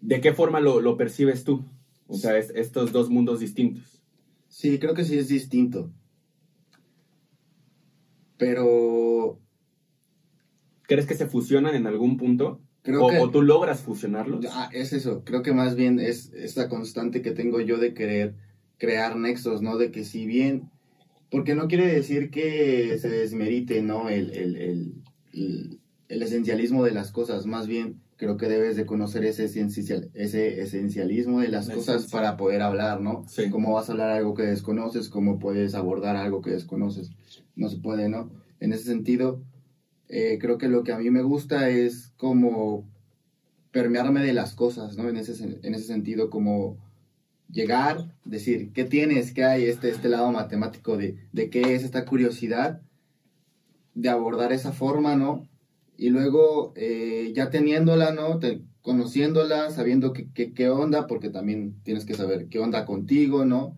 de 0.00 0.20
qué 0.20 0.32
forma 0.32 0.60
lo, 0.60 0.80
lo 0.80 0.96
percibes 0.96 1.44
tú? 1.44 1.64
O 2.06 2.16
sea, 2.16 2.36
es, 2.38 2.50
estos 2.54 2.92
dos 2.92 3.10
mundos 3.10 3.40
distintos. 3.40 4.02
Sí, 4.48 4.78
creo 4.78 4.94
que 4.94 5.04
sí 5.04 5.18
es 5.18 5.28
distinto. 5.28 5.90
Pero... 8.36 9.38
¿Crees 10.82 11.06
que 11.06 11.14
se 11.14 11.26
fusionan 11.26 11.74
en 11.74 11.86
algún 11.86 12.16
punto? 12.16 12.60
Creo 12.82 13.04
o, 13.04 13.08
que... 13.08 13.18
¿O 13.18 13.30
tú 13.30 13.42
logras 13.42 13.80
fusionarlos? 13.80 14.44
Ah, 14.50 14.68
es 14.72 14.92
eso. 14.92 15.22
Creo 15.24 15.42
que 15.42 15.52
más 15.52 15.76
bien 15.76 16.00
es 16.00 16.32
esta 16.34 16.68
constante 16.68 17.22
que 17.22 17.30
tengo 17.30 17.60
yo 17.60 17.78
de 17.78 17.94
querer 17.94 18.34
crear 18.78 19.16
nexos, 19.16 19.62
¿no? 19.62 19.78
De 19.78 19.90
que 19.90 20.04
si 20.04 20.26
bien 20.26 20.70
porque 21.32 21.54
no 21.54 21.66
quiere 21.66 21.86
decir 21.86 22.30
que 22.30 22.98
se 22.98 23.08
desmerite 23.08 23.80
¿no? 23.80 24.10
el, 24.10 24.30
el, 24.32 24.56
el, 25.32 25.80
el, 26.08 26.22
esencialismo 26.22 26.84
de 26.84 26.90
las 26.92 27.10
cosas, 27.10 27.46
más 27.46 27.66
bien 27.66 28.02
creo 28.18 28.36
que 28.36 28.48
debes 28.48 28.76
de 28.76 28.84
conocer 28.84 29.24
ese, 29.24 29.46
esencial, 29.46 30.10
ese 30.12 30.60
esencialismo 30.60 31.40
de 31.40 31.48
las 31.48 31.70
cosas 31.70 32.08
para 32.10 32.36
poder 32.36 32.60
hablar, 32.60 33.00
¿no? 33.00 33.24
Sí. 33.26 33.48
Cómo 33.48 33.72
vas 33.72 33.88
a 33.88 33.92
hablar 33.92 34.10
algo 34.10 34.34
que 34.34 34.42
desconoces, 34.42 35.08
cómo 35.08 35.38
puedes 35.38 35.74
abordar 35.74 36.16
algo 36.16 36.42
que 36.42 36.50
desconoces. 36.50 37.10
No 37.56 37.68
se 37.68 37.78
puede, 37.78 38.10
¿no? 38.10 38.30
En 38.60 38.74
ese 38.74 38.84
sentido, 38.84 39.42
eh, 40.08 40.38
creo 40.38 40.58
que 40.58 40.68
lo 40.68 40.84
que 40.84 40.92
a 40.92 40.98
mí 40.98 41.10
me 41.10 41.22
gusta 41.22 41.70
es 41.70 42.12
como 42.18 42.86
permearme 43.72 44.20
de 44.20 44.34
las 44.34 44.54
cosas, 44.54 44.96
¿no? 44.98 45.08
En 45.08 45.16
ese, 45.16 45.32
en 45.62 45.74
ese 45.74 45.86
sentido, 45.86 46.28
como 46.30 46.76
llegar, 47.52 48.10
decir, 48.24 48.72
¿qué 48.72 48.84
tienes? 48.84 49.32
¿Qué 49.32 49.44
hay? 49.44 49.66
Este, 49.66 49.90
este 49.90 50.08
lado 50.08 50.32
matemático 50.32 50.96
de, 50.96 51.16
de 51.32 51.50
qué 51.50 51.74
es 51.74 51.84
esta 51.84 52.04
curiosidad, 52.04 52.80
de 53.94 54.08
abordar 54.08 54.52
esa 54.52 54.72
forma, 54.72 55.16
¿no? 55.16 55.46
Y 55.98 56.08
luego, 56.08 56.72
eh, 56.74 57.30
ya 57.34 57.50
teniéndola, 57.50 58.12
¿no? 58.12 58.38
Te, 58.38 58.62
conociéndola, 58.80 59.70
sabiendo 59.70 60.12
qué 60.12 60.68
onda, 60.70 61.06
porque 61.06 61.28
también 61.28 61.76
tienes 61.84 62.04
que 62.04 62.14
saber 62.14 62.48
qué 62.48 62.58
onda 62.58 62.86
contigo, 62.86 63.44
¿no? 63.44 63.76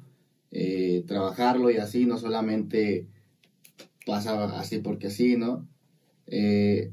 Eh, 0.50 1.04
trabajarlo 1.06 1.70
y 1.70 1.76
así, 1.76 2.06
no 2.06 2.16
solamente 2.16 3.08
pasa 4.06 4.58
así 4.58 4.78
porque 4.78 5.08
así, 5.08 5.36
¿no? 5.36 5.66
Eh, 6.28 6.92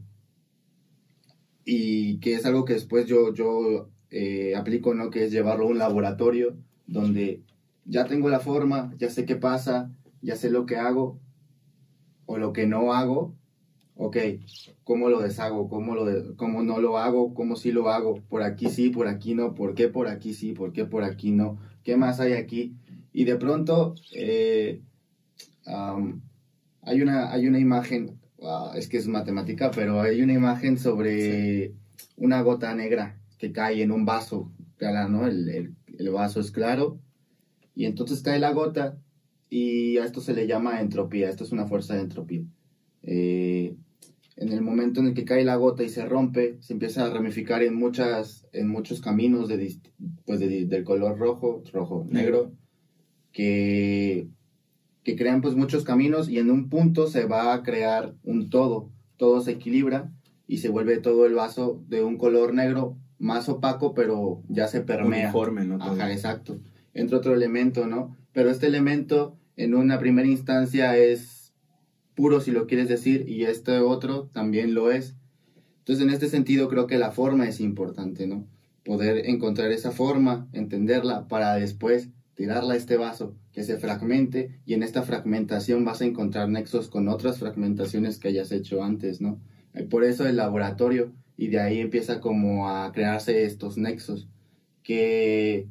y 1.64 2.18
que 2.20 2.34
es 2.34 2.46
algo 2.46 2.66
que 2.66 2.74
después 2.74 3.06
yo, 3.06 3.34
yo 3.34 3.90
aplico, 4.58 4.94
¿no? 4.96 5.12
Que 5.12 5.26
es 5.26 5.32
llevarlo 5.32 5.66
a 5.66 5.70
un 5.70 5.78
laboratorio 5.78 6.58
donde 6.92 7.42
ya 7.86 8.06
tengo 8.06 8.30
la 8.30 8.40
forma, 8.40 8.94
ya 8.98 9.10
sé 9.10 9.26
qué 9.26 9.36
pasa, 9.36 9.92
ya 10.22 10.36
sé 10.36 10.52
lo 10.52 10.66
que 10.66 10.76
hago 10.76 11.20
o 12.26 12.38
lo 12.38 12.54
que 12.54 12.68
no 12.68 12.94
hago, 12.94 13.34
ok, 13.96 14.18
¿cómo 14.84 15.10
lo 15.10 15.22
deshago? 15.22 15.70
¿Cómo, 15.70 15.96
lo 15.96 16.06
de, 16.06 16.36
cómo 16.36 16.64
no 16.64 16.80
lo 16.80 16.98
hago? 16.98 17.34
¿Cómo 17.34 17.56
sí 17.56 17.72
lo 17.72 17.90
hago? 17.90 18.16
Por 18.30 18.44
aquí 18.44 18.70
sí, 18.70 18.90
por 18.90 19.08
aquí 19.08 19.36
no, 19.36 19.56
¿por 19.56 19.74
qué 19.74 19.88
por 19.88 20.08
aquí 20.08 20.34
sí? 20.34 20.54
¿Por 20.54 20.74
qué 20.74 20.86
por 20.86 21.04
aquí 21.04 21.32
no? 21.32 21.58
¿Qué 21.84 21.96
más 21.96 22.20
hay 22.20 22.34
aquí? 22.34 22.76
Y 23.14 23.24
de 23.24 23.38
pronto, 23.38 23.96
eh, 24.14 24.82
um, 25.66 26.22
hay 26.82 27.02
una, 27.02 27.32
hay 27.32 27.48
una 27.48 27.60
imagen, 27.60 28.20
ah, 28.44 28.74
es 28.76 28.88
que 28.88 28.98
es 28.98 29.08
matemática, 29.08 29.72
pero 29.72 30.02
hay 30.02 30.22
una 30.22 30.34
imagen 30.34 30.78
sobre 30.78 31.74
una 32.18 32.42
gota 32.42 32.74
negra 32.76 33.18
que 33.38 33.52
cae 33.52 33.82
en 33.82 33.92
un 33.92 34.06
vaso, 34.06 34.52
¿no? 34.80 35.28
El, 35.28 35.50
el, 35.50 35.76
el 35.98 36.10
vaso 36.10 36.40
es 36.40 36.52
claro 36.52 37.00
y 37.76 37.86
entonces 37.86 38.22
cae 38.22 38.40
la 38.40 38.52
gota 38.52 38.98
y 39.50 39.98
a 39.98 40.06
esto 40.06 40.22
se 40.22 40.34
le 40.34 40.48
llama 40.48 40.82
entropía, 40.82 41.30
esto 41.30 41.44
es 41.44 41.52
una 41.52 41.68
fuerza 41.68 41.96
de 41.96 42.02
entropía. 42.02 42.44
Eh, 43.04 43.76
en 44.38 44.52
el 44.52 44.62
momento 44.62 45.02
en 45.02 45.08
el 45.08 45.14
que 45.14 45.26
cae 45.26 45.44
la 45.44 45.58
gota 45.58 45.84
y 45.84 45.90
se 45.90 46.06
rompe, 46.06 46.58
se 46.62 46.74
empieza 46.74 47.06
a 47.06 47.10
ramificar 47.10 47.62
en, 47.62 47.76
muchas, 47.76 48.48
en 48.54 48.70
muchos 48.70 49.02
caminos 49.02 49.50
de, 49.50 49.78
pues 50.26 50.40
del 50.40 50.84
color 50.84 51.18
rojo, 51.18 51.64
rojo, 51.74 52.08
negro, 52.10 52.54
que, 53.34 54.30
que 55.04 55.16
crean 55.16 55.42
pues 55.42 55.56
muchos 55.56 55.84
caminos 55.84 56.30
y 56.30 56.40
en 56.40 56.50
un 56.50 56.70
punto 56.70 57.08
se 57.08 57.26
va 57.26 57.54
a 57.54 57.62
crear 57.62 58.16
un 58.24 58.50
todo, 58.50 58.90
todo 59.18 59.42
se 59.42 59.52
equilibra 59.52 60.12
y 60.48 60.58
se 60.58 60.70
vuelve 60.70 60.98
todo 61.00 61.26
el 61.26 61.34
vaso 61.34 61.84
de 61.88 62.04
un 62.04 62.18
color 62.18 62.54
negro 62.54 62.98
más 63.22 63.48
opaco, 63.48 63.94
pero 63.94 64.42
ya 64.50 64.68
se 64.68 64.82
permea. 64.82 65.25
Uniforme, 65.25 65.63
¿no? 65.63 65.75
Ajá, 65.82 66.12
exacto. 66.12 66.60
Entra 66.94 67.20
otro 67.20 67.34
elemento, 67.34 67.86
¿no? 67.86 68.18
Pero 68.34 68.50
este 68.50 68.68
elemento 68.68 69.38
en 69.56 69.75
una 69.75 70.00
primera 70.00 70.28
instancia 70.28 70.98
es 70.98 71.54
puro, 72.16 72.42
si 72.42 72.51
lo 72.51 72.68
quieres 72.68 72.90
decir, 72.90 73.30
y 73.30 73.44
este 73.44 73.80
otro 73.80 74.30
también 74.34 74.74
lo 74.74 74.92
es. 74.92 75.16
Entonces, 75.80 76.04
en 76.04 76.12
este 76.12 76.30
sentido, 76.30 76.68
creo 76.68 76.88
que 76.88 76.98
la 76.98 77.12
forma 77.12 77.48
es 77.48 77.60
importante, 77.60 78.28
¿no? 78.28 78.48
Poder 78.84 79.30
encontrar 79.30 79.72
esa 79.72 79.92
forma, 79.92 80.48
entenderla, 80.51 81.28
para 81.28 81.56
después 81.56 82.10
tirarla 82.34 82.74
a 82.74 82.78
este 82.78 82.98
vaso, 82.98 83.36
que 83.51 83.63
se 83.63 83.78
fragmente, 83.78 84.60
y 84.66 84.74
en 84.74 84.84
esta 84.84 85.04
fragmentación 85.04 85.86
vas 85.86 86.01
a 86.01 86.06
encontrar 86.06 86.50
nexos 86.50 86.90
con 86.90 87.08
otras 87.08 87.38
fragmentaciones 87.38 88.18
que 88.18 88.30
hayas 88.30 88.51
hecho 88.51 88.84
antes, 88.84 89.22
¿no? 89.22 89.40
Por 89.90 90.04
eso 90.04 90.28
el 90.28 90.38
laboratorio, 90.38 91.13
y 91.42 91.48
de 91.48 91.60
ahí 91.60 91.80
empieza 91.80 92.22
como 92.22 92.70
a 92.70 92.92
crearse 92.92 93.46
estos 93.46 93.76
nexos, 93.76 94.28
que 94.84 95.66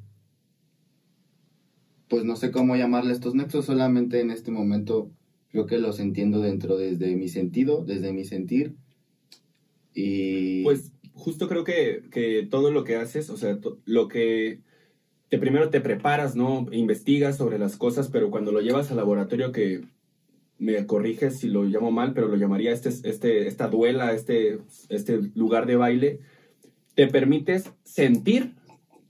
pues 2.08 2.24
no 2.24 2.34
sé 2.34 2.50
cómo 2.50 2.74
llamarle 2.74 3.12
estos 3.12 3.36
nexos, 3.36 3.66
solamente 3.66 4.18
en 4.18 4.32
este 4.32 4.50
momento 4.50 5.12
creo 5.52 5.66
que 5.66 5.78
los 5.78 6.00
entiendo 6.00 6.40
dentro 6.40 6.76
desde 6.76 7.14
mi 7.14 7.28
sentido, 7.28 7.84
desde 7.84 8.12
mi 8.12 8.24
sentir. 8.24 8.74
Y... 9.94 10.64
Pues 10.64 10.90
justo 11.12 11.46
creo 11.46 11.62
que, 11.62 12.02
que 12.10 12.48
todo 12.50 12.72
lo 12.72 12.82
que 12.82 12.96
haces, 12.96 13.30
o 13.30 13.36
sea, 13.36 13.56
lo 13.84 14.08
que 14.08 14.62
te 15.28 15.38
primero 15.38 15.70
te 15.70 15.80
preparas, 15.80 16.34
¿no? 16.34 16.66
Investigas 16.72 17.36
sobre 17.36 17.60
las 17.60 17.76
cosas, 17.76 18.08
pero 18.08 18.32
cuando 18.32 18.50
lo 18.50 18.60
llevas 18.60 18.90
al 18.90 18.96
laboratorio 18.96 19.52
que 19.52 19.82
me 20.60 20.86
corriges 20.86 21.40
si 21.40 21.48
lo 21.48 21.64
llamo 21.64 21.90
mal, 21.90 22.12
pero 22.12 22.28
lo 22.28 22.36
llamaría 22.36 22.72
este, 22.72 22.90
este, 22.90 23.48
esta 23.48 23.66
duela, 23.66 24.12
este, 24.12 24.60
este 24.88 25.20
lugar 25.34 25.66
de 25.66 25.74
baile, 25.74 26.20
te 26.94 27.08
permites 27.08 27.72
sentir 27.82 28.54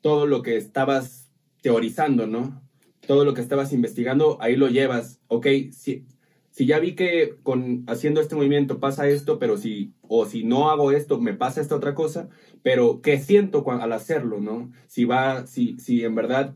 todo 0.01 0.27
lo 0.27 0.41
que 0.41 0.57
estabas 0.57 1.31
teorizando, 1.61 2.27
¿no? 2.27 2.63
todo 3.11 3.25
lo 3.25 3.35
que 3.35 3.41
estabas 3.41 3.73
investigando, 3.73 4.39
ahí 4.41 4.55
lo 4.55 4.69
llevas. 4.69 5.21
Ok, 5.27 5.47
si, 5.73 6.07
si 6.53 6.67
ya 6.67 6.79
vi 6.79 6.95
que 6.95 7.35
con 7.43 7.83
haciendo 7.89 8.21
este 8.21 8.37
movimiento 8.37 8.79
pasa 8.79 9.09
esto, 9.09 9.41
pero 9.41 9.57
si, 9.57 9.95
o 10.03 10.27
si 10.27 10.45
no 10.45 10.71
hago 10.71 10.93
esto, 10.93 11.21
me 11.21 11.35
pasa 11.35 11.61
esta 11.61 11.75
otra 11.75 11.97
cosa, 11.97 12.29
pero 12.63 13.01
¿qué 13.03 13.19
siento 13.19 13.69
al 13.69 13.93
hacerlo, 13.93 14.41
no? 14.41 14.71
Si 14.87 15.07
va, 15.07 15.45
si, 15.49 15.77
si 15.81 16.05
en 16.05 16.15
verdad 16.15 16.55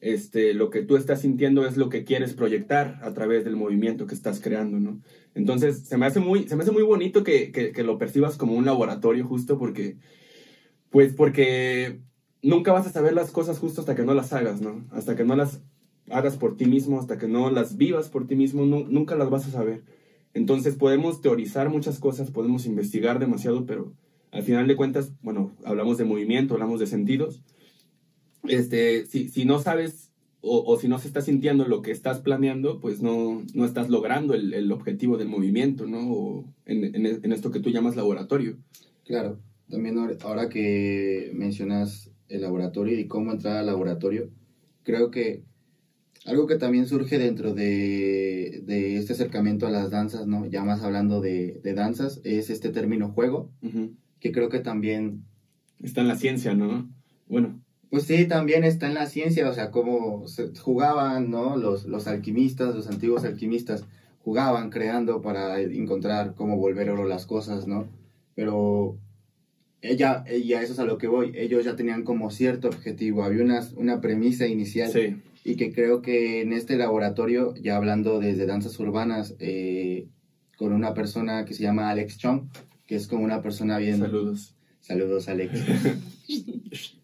este, 0.00 0.54
lo 0.54 0.70
que 0.70 0.82
tú 0.82 0.96
estás 0.96 1.20
sintiendo 1.20 1.66
es 1.66 1.76
lo 1.76 1.88
que 1.88 2.04
quieres 2.04 2.32
proyectar 2.34 2.98
a 3.02 3.12
través 3.12 3.44
del 3.44 3.56
movimiento 3.56 4.06
que 4.06 4.14
estás 4.14 4.40
creando, 4.40 4.80
¿no? 4.80 5.00
Entonces, 5.34 5.80
se 5.80 5.96
me 5.98 6.06
hace 6.06 6.20
muy, 6.20 6.48
se 6.48 6.56
me 6.56 6.62
hace 6.62 6.72
muy 6.72 6.82
bonito 6.82 7.22
que, 7.22 7.52
que, 7.52 7.82
lo 7.84 7.98
percibas 7.98 8.36
como 8.36 8.54
un 8.54 8.64
laboratorio 8.64 9.26
justo 9.26 9.58
porque, 9.58 9.96
pues 10.90 11.12
porque 11.14 12.00
nunca 12.42 12.72
vas 12.72 12.86
a 12.86 12.92
saber 12.92 13.12
las 13.12 13.30
cosas 13.30 13.58
justo 13.58 13.82
hasta 13.82 13.94
que 13.94 14.04
no 14.04 14.14
las 14.14 14.32
hagas, 14.32 14.60
¿no? 14.60 14.86
Hasta 14.90 15.16
que 15.16 15.24
no 15.24 15.36
las 15.36 15.60
hagas 16.10 16.36
por 16.36 16.56
ti 16.56 16.64
mismo, 16.64 16.98
hasta 16.98 17.18
que 17.18 17.28
no 17.28 17.50
las 17.50 17.76
vivas 17.76 18.08
por 18.08 18.26
ti 18.26 18.36
mismo, 18.36 18.64
nunca 18.64 19.16
las 19.16 19.30
vas 19.30 19.46
a 19.46 19.50
saber. 19.50 19.84
Entonces 20.32 20.76
podemos 20.76 21.20
teorizar 21.20 21.68
muchas 21.68 21.98
cosas, 21.98 22.30
podemos 22.30 22.66
investigar 22.66 23.18
demasiado, 23.18 23.66
pero 23.66 23.92
al 24.32 24.42
final 24.42 24.66
de 24.66 24.76
cuentas, 24.76 25.12
bueno, 25.22 25.52
hablamos 25.64 25.98
de 25.98 26.04
movimiento, 26.04 26.54
hablamos 26.54 26.80
de 26.80 26.86
sentidos. 26.86 27.42
Este, 28.44 29.06
si, 29.06 29.28
si 29.28 29.44
no 29.44 29.58
sabes 29.58 30.10
o, 30.42 30.78
si 30.78 30.88
no 30.88 30.98
se 30.98 31.06
está 31.06 31.20
sintiendo 31.20 31.66
lo 31.66 31.82
que 31.82 31.90
estás 31.90 32.20
planeando, 32.20 32.80
pues 32.80 33.02
no, 33.02 33.42
no 33.52 33.64
estás 33.66 33.90
logrando 33.90 34.34
el, 34.34 34.54
el 34.54 34.72
objetivo 34.72 35.18
del 35.18 35.28
movimiento, 35.28 35.86
¿no? 35.86 36.10
O 36.10 36.44
en, 36.64 36.94
en, 36.94 37.32
esto 37.32 37.50
que 37.50 37.60
tú 37.60 37.70
llamas 37.70 37.94
laboratorio. 37.94 38.56
Claro, 39.04 39.38
también 39.68 39.98
ahora 40.22 40.48
que 40.48 41.30
mencionas 41.34 42.10
el 42.28 42.40
laboratorio 42.40 42.98
y 42.98 43.06
cómo 43.06 43.32
entrar 43.32 43.58
al 43.58 43.66
laboratorio, 43.66 44.30
creo 44.82 45.10
que 45.10 45.44
algo 46.26 46.46
que 46.46 46.56
también 46.56 46.86
surge 46.86 47.18
dentro 47.18 47.54
de, 47.54 48.62
este 48.96 49.12
acercamiento 49.12 49.66
a 49.66 49.70
las 49.70 49.90
danzas, 49.90 50.26
¿no? 50.26 50.46
Ya 50.46 50.64
más 50.64 50.82
hablando 50.82 51.20
de, 51.20 51.60
danzas, 51.74 52.20
es 52.24 52.50
este 52.50 52.70
término 52.70 53.10
juego, 53.10 53.50
que 54.20 54.32
creo 54.32 54.48
que 54.48 54.60
también... 54.60 55.24
Está 55.82 56.02
en 56.02 56.08
la 56.08 56.16
ciencia, 56.16 56.54
¿no? 56.54 56.90
Bueno. 57.26 57.60
Pues 57.90 58.04
sí, 58.04 58.26
también 58.26 58.64
está 58.64 58.86
en 58.86 58.94
la 58.94 59.06
ciencia, 59.06 59.48
o 59.48 59.54
sea, 59.54 59.70
cómo 59.70 60.24
jugaban, 60.62 61.30
¿no? 61.30 61.56
Los, 61.56 61.86
los 61.86 62.06
alquimistas, 62.06 62.74
los 62.74 62.88
antiguos 62.88 63.24
alquimistas, 63.24 63.84
jugaban 64.22 64.70
creando 64.70 65.22
para 65.22 65.60
encontrar 65.60 66.34
cómo 66.34 66.56
volver 66.56 66.90
oro 66.90 67.06
las 67.06 67.26
cosas, 67.26 67.66
¿no? 67.66 67.88
Pero 68.36 68.96
ella, 69.82 70.24
y 70.30 70.52
a 70.52 70.62
eso 70.62 70.72
es 70.74 70.78
a 70.78 70.84
lo 70.84 70.98
que 70.98 71.08
voy, 71.08 71.32
ellos 71.34 71.64
ya 71.64 71.74
tenían 71.74 72.04
como 72.04 72.30
cierto 72.30 72.68
objetivo, 72.68 73.24
había 73.24 73.42
una, 73.42 73.60
una 73.76 74.00
premisa 74.00 74.46
inicial. 74.46 74.90
Sí 74.90 75.16
y 75.44 75.56
que 75.56 75.72
creo 75.72 76.02
que 76.02 76.42
en 76.42 76.52
este 76.52 76.76
laboratorio, 76.76 77.54
ya 77.56 77.76
hablando 77.76 78.20
desde 78.20 78.46
danzas 78.46 78.78
urbanas, 78.78 79.34
eh, 79.38 80.08
con 80.56 80.72
una 80.72 80.92
persona 80.92 81.44
que 81.44 81.54
se 81.54 81.62
llama 81.62 81.88
Alex 81.88 82.18
Chong, 82.18 82.48
que 82.86 82.96
es 82.96 83.06
como 83.06 83.24
una 83.24 83.40
persona 83.40 83.78
bien... 83.78 83.98
Saludos. 83.98 84.54
Saludos, 84.80 85.28
Alex. 85.28 85.52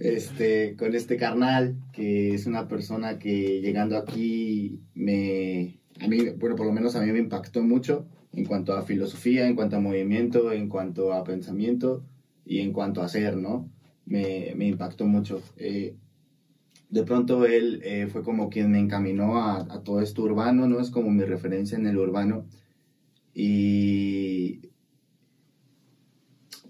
este, 0.00 0.76
con 0.76 0.94
este 0.94 1.16
carnal, 1.16 1.76
que 1.92 2.34
es 2.34 2.46
una 2.46 2.68
persona 2.68 3.18
que 3.18 3.60
llegando 3.60 3.96
aquí 3.96 4.80
me... 4.94 5.80
A 6.00 6.08
mí, 6.08 6.30
bueno, 6.38 6.56
por 6.56 6.66
lo 6.66 6.72
menos 6.72 6.96
a 6.96 7.02
mí 7.02 7.12
me 7.12 7.18
impactó 7.18 7.62
mucho 7.62 8.06
en 8.32 8.44
cuanto 8.46 8.74
a 8.74 8.82
filosofía, 8.82 9.46
en 9.46 9.54
cuanto 9.54 9.76
a 9.76 9.80
movimiento, 9.80 10.52
en 10.52 10.68
cuanto 10.68 11.12
a 11.12 11.22
pensamiento 11.22 12.02
y 12.44 12.60
en 12.60 12.72
cuanto 12.72 13.02
a 13.02 13.08
ser, 13.08 13.36
¿no? 13.36 13.70
Me, 14.06 14.54
me 14.56 14.66
impactó 14.66 15.06
mucho. 15.06 15.42
Eh, 15.56 15.94
de 16.92 17.04
pronto 17.04 17.46
él 17.46 17.80
eh, 17.84 18.06
fue 18.12 18.22
como 18.22 18.50
quien 18.50 18.70
me 18.70 18.78
encaminó 18.78 19.42
a, 19.42 19.82
todo 19.82 20.02
esto 20.02 20.24
urbano, 20.24 20.68
¿no? 20.68 20.78
Es 20.78 20.90
como 20.90 21.08
mi 21.08 21.24
referencia 21.24 21.78
en 21.78 21.86
el 21.86 21.96
urbano. 21.96 22.44
Y 23.32 24.60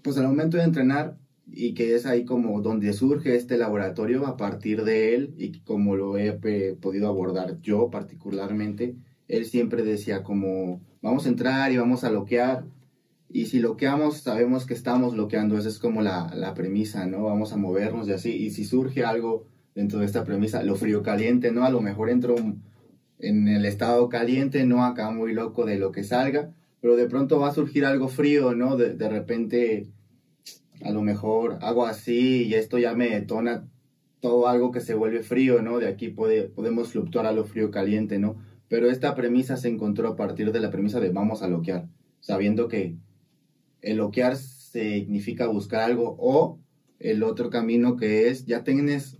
pues 0.01 0.17
al 0.17 0.27
momento 0.27 0.55
de 0.55 0.63
entrenar, 0.63 1.17
y 1.55 1.73
que 1.73 1.95
es 1.95 2.05
ahí 2.05 2.25
como 2.25 2.61
donde 2.61 2.93
surge 2.93 3.35
este 3.35 3.57
laboratorio 3.57 4.25
a 4.25 4.37
partir 4.37 4.83
de 4.83 5.15
él, 5.15 5.33
y 5.37 5.59
como 5.59 5.95
lo 5.95 6.17
he 6.17 6.33
podido 6.81 7.07
abordar 7.07 7.61
yo 7.61 7.89
particularmente, 7.89 8.95
él 9.27 9.45
siempre 9.45 9.83
decía 9.83 10.23
como, 10.23 10.81
vamos 11.01 11.25
a 11.25 11.29
entrar 11.29 11.71
y 11.71 11.77
vamos 11.77 12.03
a 12.03 12.11
loquear, 12.11 12.65
y 13.29 13.45
si 13.45 13.59
loqueamos, 13.59 14.17
sabemos 14.17 14.65
que 14.65 14.73
estamos 14.73 15.15
loqueando, 15.15 15.57
esa 15.57 15.69
es 15.69 15.79
como 15.79 16.01
la, 16.01 16.33
la 16.35 16.53
premisa, 16.53 17.05
¿no? 17.07 17.23
Vamos 17.23 17.51
a 17.51 17.57
movernos 17.57 18.07
y 18.07 18.13
así, 18.13 18.31
y 18.31 18.51
si 18.51 18.63
surge 18.63 19.03
algo 19.03 19.45
dentro 19.75 19.99
de 19.99 20.05
esta 20.05 20.23
premisa, 20.23 20.61
lo 20.63 20.75
frío 20.75 21.01
caliente, 21.01 21.51
¿no? 21.51 21.65
A 21.65 21.71
lo 21.71 21.81
mejor 21.81 22.09
entro 22.09 22.35
en 23.19 23.47
el 23.47 23.65
estado 23.65 24.09
caliente, 24.09 24.65
¿no? 24.65 24.85
Acá 24.85 25.09
muy 25.09 25.33
loco 25.33 25.65
de 25.65 25.77
lo 25.77 25.91
que 25.91 26.03
salga, 26.03 26.51
pero 26.81 26.95
de 26.95 27.07
pronto 27.07 27.39
va 27.39 27.49
a 27.49 27.53
surgir 27.53 27.85
algo 27.85 28.07
frío, 28.07 28.53
¿no? 28.53 28.75
De, 28.75 28.93
de 28.93 29.09
repente, 29.09 29.87
a 30.81 30.91
lo 30.91 31.01
mejor 31.01 31.59
hago 31.61 31.85
así 31.85 32.43
y 32.43 32.53
esto 32.55 32.77
ya 32.77 32.93
me 32.93 33.09
detona 33.09 33.67
todo 34.19 34.47
algo 34.47 34.71
que 34.71 34.81
se 34.81 34.93
vuelve 34.93 35.21
frío, 35.21 35.61
¿no? 35.61 35.79
De 35.79 35.87
aquí 35.87 36.09
puede, 36.09 36.43
podemos 36.43 36.89
fluctuar 36.89 37.25
a 37.25 37.33
lo 37.33 37.43
frío 37.43 37.71
caliente, 37.71 38.19
¿no? 38.19 38.37
Pero 38.69 38.89
esta 38.89 39.15
premisa 39.15 39.57
se 39.57 39.67
encontró 39.67 40.07
a 40.07 40.15
partir 40.15 40.51
de 40.51 40.59
la 40.59 40.71
premisa 40.71 40.99
de 40.99 41.09
vamos 41.09 41.43
a 41.43 41.47
loquear, 41.47 41.89
sabiendo 42.21 42.67
que 42.67 42.95
el 43.81 43.97
loquear 43.97 44.37
significa 44.37 45.47
buscar 45.47 45.81
algo 45.81 46.15
o 46.19 46.59
el 46.99 47.21
otro 47.21 47.49
camino 47.49 47.97
que 47.97 48.29
es 48.29 48.45
ya 48.45 48.63
tienes 48.63 49.19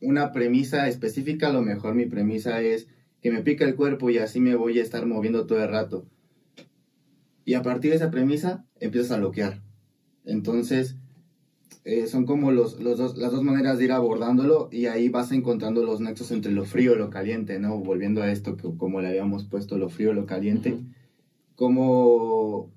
una 0.00 0.32
premisa 0.32 0.88
específica, 0.88 1.48
a 1.48 1.52
lo 1.52 1.62
mejor 1.62 1.94
mi 1.94 2.06
premisa 2.06 2.60
es 2.60 2.88
que 3.22 3.30
me 3.30 3.42
pica 3.42 3.64
el 3.64 3.76
cuerpo 3.76 4.10
y 4.10 4.18
así 4.18 4.40
me 4.40 4.56
voy 4.56 4.80
a 4.80 4.82
estar 4.82 5.06
moviendo 5.06 5.46
todo 5.46 5.62
el 5.62 5.70
rato. 5.70 6.08
Y 7.44 7.54
a 7.54 7.62
partir 7.62 7.90
de 7.90 7.98
esa 7.98 8.10
premisa 8.10 8.66
empiezas 8.80 9.12
a 9.12 9.18
bloquear. 9.18 9.62
Entonces, 10.24 10.96
eh, 11.84 12.06
son 12.06 12.26
como 12.26 12.52
los, 12.52 12.80
los 12.80 12.96
dos, 12.96 13.16
las 13.16 13.32
dos 13.32 13.42
maneras 13.42 13.78
de 13.78 13.86
ir 13.86 13.92
abordándolo 13.92 14.68
y 14.70 14.86
ahí 14.86 15.08
vas 15.08 15.32
encontrando 15.32 15.82
los 15.82 16.00
nexos 16.00 16.30
entre 16.30 16.52
lo 16.52 16.64
frío 16.64 16.94
y 16.94 16.98
lo 16.98 17.10
caliente, 17.10 17.58
¿no? 17.58 17.78
Volviendo 17.78 18.22
a 18.22 18.30
esto, 18.30 18.56
que 18.56 18.68
como 18.76 19.00
le 19.00 19.08
habíamos 19.08 19.44
puesto 19.44 19.78
lo 19.78 19.88
frío 19.88 20.12
y 20.12 20.14
lo 20.14 20.26
caliente, 20.26 20.78
como 21.56 22.70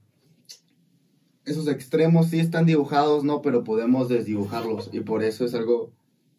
esos 1.46 1.68
extremos 1.68 2.28
sí 2.28 2.40
están 2.40 2.66
dibujados, 2.66 3.24
¿no? 3.24 3.44
Pero 3.44 3.64
podemos 3.64 4.10
desdibujarlos 4.10 4.90
y 4.92 5.02
por 5.02 5.24
eso 5.24 5.46
es 5.46 5.54
algo 5.54 5.92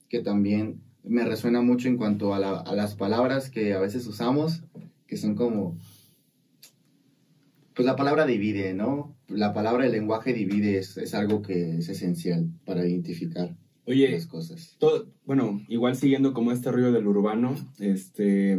que 0.08 0.20
también 0.20 0.82
me 1.04 1.24
resuena 1.24 1.60
mucho 1.62 1.86
en 1.86 1.96
cuanto 1.96 2.34
a, 2.34 2.38
a 2.38 2.74
las 2.74 2.96
palabras 2.96 3.48
que 3.48 3.74
a 3.74 3.78
veces 3.78 4.08
usamos, 4.08 4.64
que 5.06 5.16
son 5.16 5.36
como 5.36 5.78
pues 7.76 7.84
la 7.84 7.94
palabra 7.94 8.24
divide, 8.24 8.72
¿no? 8.72 9.14
La 9.28 9.52
palabra, 9.52 9.84
el 9.84 9.92
lenguaje 9.92 10.32
divide 10.32 10.78
es, 10.78 11.14
algo 11.14 11.42
que 11.42 11.76
es 11.76 11.88
esencial 11.90 12.48
para 12.64 12.86
identificar 12.86 13.54
Oye, 13.84 14.10
las 14.10 14.26
cosas. 14.26 14.76
Todo, 14.78 15.12
bueno, 15.26 15.60
igual 15.68 15.94
siguiendo 15.94 16.32
como 16.32 16.52
este 16.52 16.72
rollo 16.72 16.90
del 16.90 17.06
urbano, 17.06 17.54
este, 17.78 18.52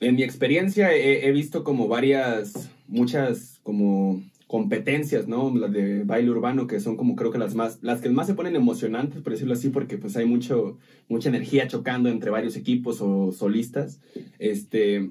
en 0.00 0.14
mi 0.14 0.24
experiencia 0.24 0.92
he, 0.92 1.30
visto 1.30 1.62
como 1.62 1.86
varias, 1.86 2.68
muchas 2.88 3.60
como 3.62 4.22
competencias, 4.48 5.28
¿no? 5.28 5.54
Las 5.54 5.72
de 5.72 6.02
baile 6.02 6.30
urbano, 6.30 6.66
que 6.66 6.80
son 6.80 6.96
como 6.96 7.14
creo 7.14 7.30
que 7.30 7.38
las 7.38 7.54
más, 7.54 7.78
las 7.80 8.00
que 8.00 8.10
más 8.10 8.26
se 8.26 8.34
ponen 8.34 8.56
emocionantes, 8.56 9.22
por 9.22 9.32
decirlo 9.32 9.54
así, 9.54 9.70
porque 9.70 9.98
pues 9.98 10.16
hay 10.16 10.26
mucho, 10.26 10.78
mucha 11.08 11.28
energía 11.28 11.68
chocando 11.68 12.08
entre 12.08 12.30
varios 12.30 12.56
equipos 12.56 13.00
o 13.00 13.30
solistas. 13.32 14.00
Este, 14.38 15.10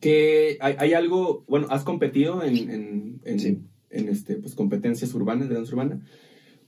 que 0.00 0.58
hay, 0.60 0.92
algo, 0.92 1.44
bueno, 1.48 1.66
has 1.70 1.84
competido 1.84 2.42
en, 2.42 3.20
en, 3.24 3.68
este, 3.90 4.36
pues, 4.36 4.54
competencias 4.54 5.12
urbanas, 5.14 5.48
de 5.48 5.56
danza 5.56 5.72
urbana. 5.72 6.00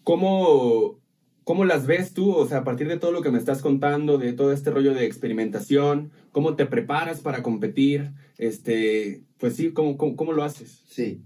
¿Cómo, 0.02 0.98
¿Cómo 1.44 1.64
las 1.64 1.87
ves 1.87 2.14
tú? 2.14 2.32
O 2.32 2.46
sea, 2.46 2.58
a 2.58 2.64
partir 2.64 2.88
de 2.88 2.98
todo 2.98 3.12
lo 3.12 3.22
que 3.22 3.30
me 3.30 3.38
estás 3.38 3.62
contando, 3.62 4.18
de 4.18 4.32
todo 4.32 4.52
este 4.52 4.70
rollo 4.70 4.94
de 4.94 5.06
experimentación, 5.06 6.11
¿cómo 6.30 6.54
te 6.56 6.66
preparas 6.66 7.20
para 7.20 7.42
competir? 7.42 8.12
Este, 8.38 9.24
pues 9.38 9.56
sí, 9.56 9.72
¿cómo, 9.72 9.96
cómo, 9.96 10.32
lo 10.32 10.44
haces? 10.44 10.82
Sí. 10.88 11.22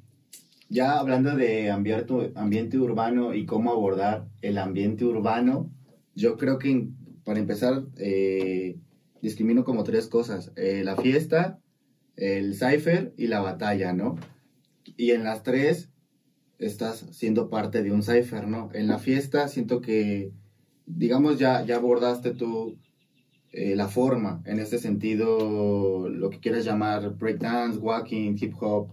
Ya 0.69 0.99
hablando 0.99 1.37
de 1.37 1.71
ambiente, 1.71 2.33
ambiente 2.35 2.79
urbano 2.79 3.35
y 3.35 3.47
cómo 3.47 3.71
abordar 3.71 4.27
el 4.43 4.59
ambiente 4.59 5.05
urbano, 5.05 5.71
yo 6.15 6.37
creo 6.37 6.59
que 6.59 6.89
para 7.25 7.39
empezar 7.39 7.85
eh, 7.99 8.79
discrimino 9.21 9.65
como 9.65 9.85
tres 9.85 10.07
cosas. 10.07 10.53
Eh, 10.57 10.83
la 10.85 10.97
fiesta, 10.97 11.59
el 12.17 12.55
cipher 12.55 13.13
y 13.17 13.27
la 13.29 13.41
batalla, 13.41 13.93
¿no? 13.93 14.17
Y 14.97 15.11
en 15.11 15.25
las 15.25 15.43
tres 15.43 15.91
estás 16.59 17.07
siendo 17.13 17.51
parte 17.51 17.83
de 17.83 17.93
un 17.93 18.03
cipher, 18.03 18.49
¿no? 18.49 18.71
En 18.73 18.89
la 18.89 18.99
fiesta 18.99 19.49
siento 19.49 19.81
que, 19.81 20.33
digamos, 20.87 21.39
ya, 21.39 21.65
ya 21.65 21.77
abordaste 21.77 22.33
tú 22.33 22.79
eh, 23.53 23.77
la 23.77 23.89
forma, 23.89 24.43
en 24.47 24.59
este 24.59 24.79
sentido, 24.79 26.09
lo 26.09 26.31
que 26.31 26.41
quieras 26.41 26.65
llamar 26.65 27.17
breakdance, 27.17 27.79
walking, 27.79 28.37
hip 28.41 28.55
hop, 28.61 28.89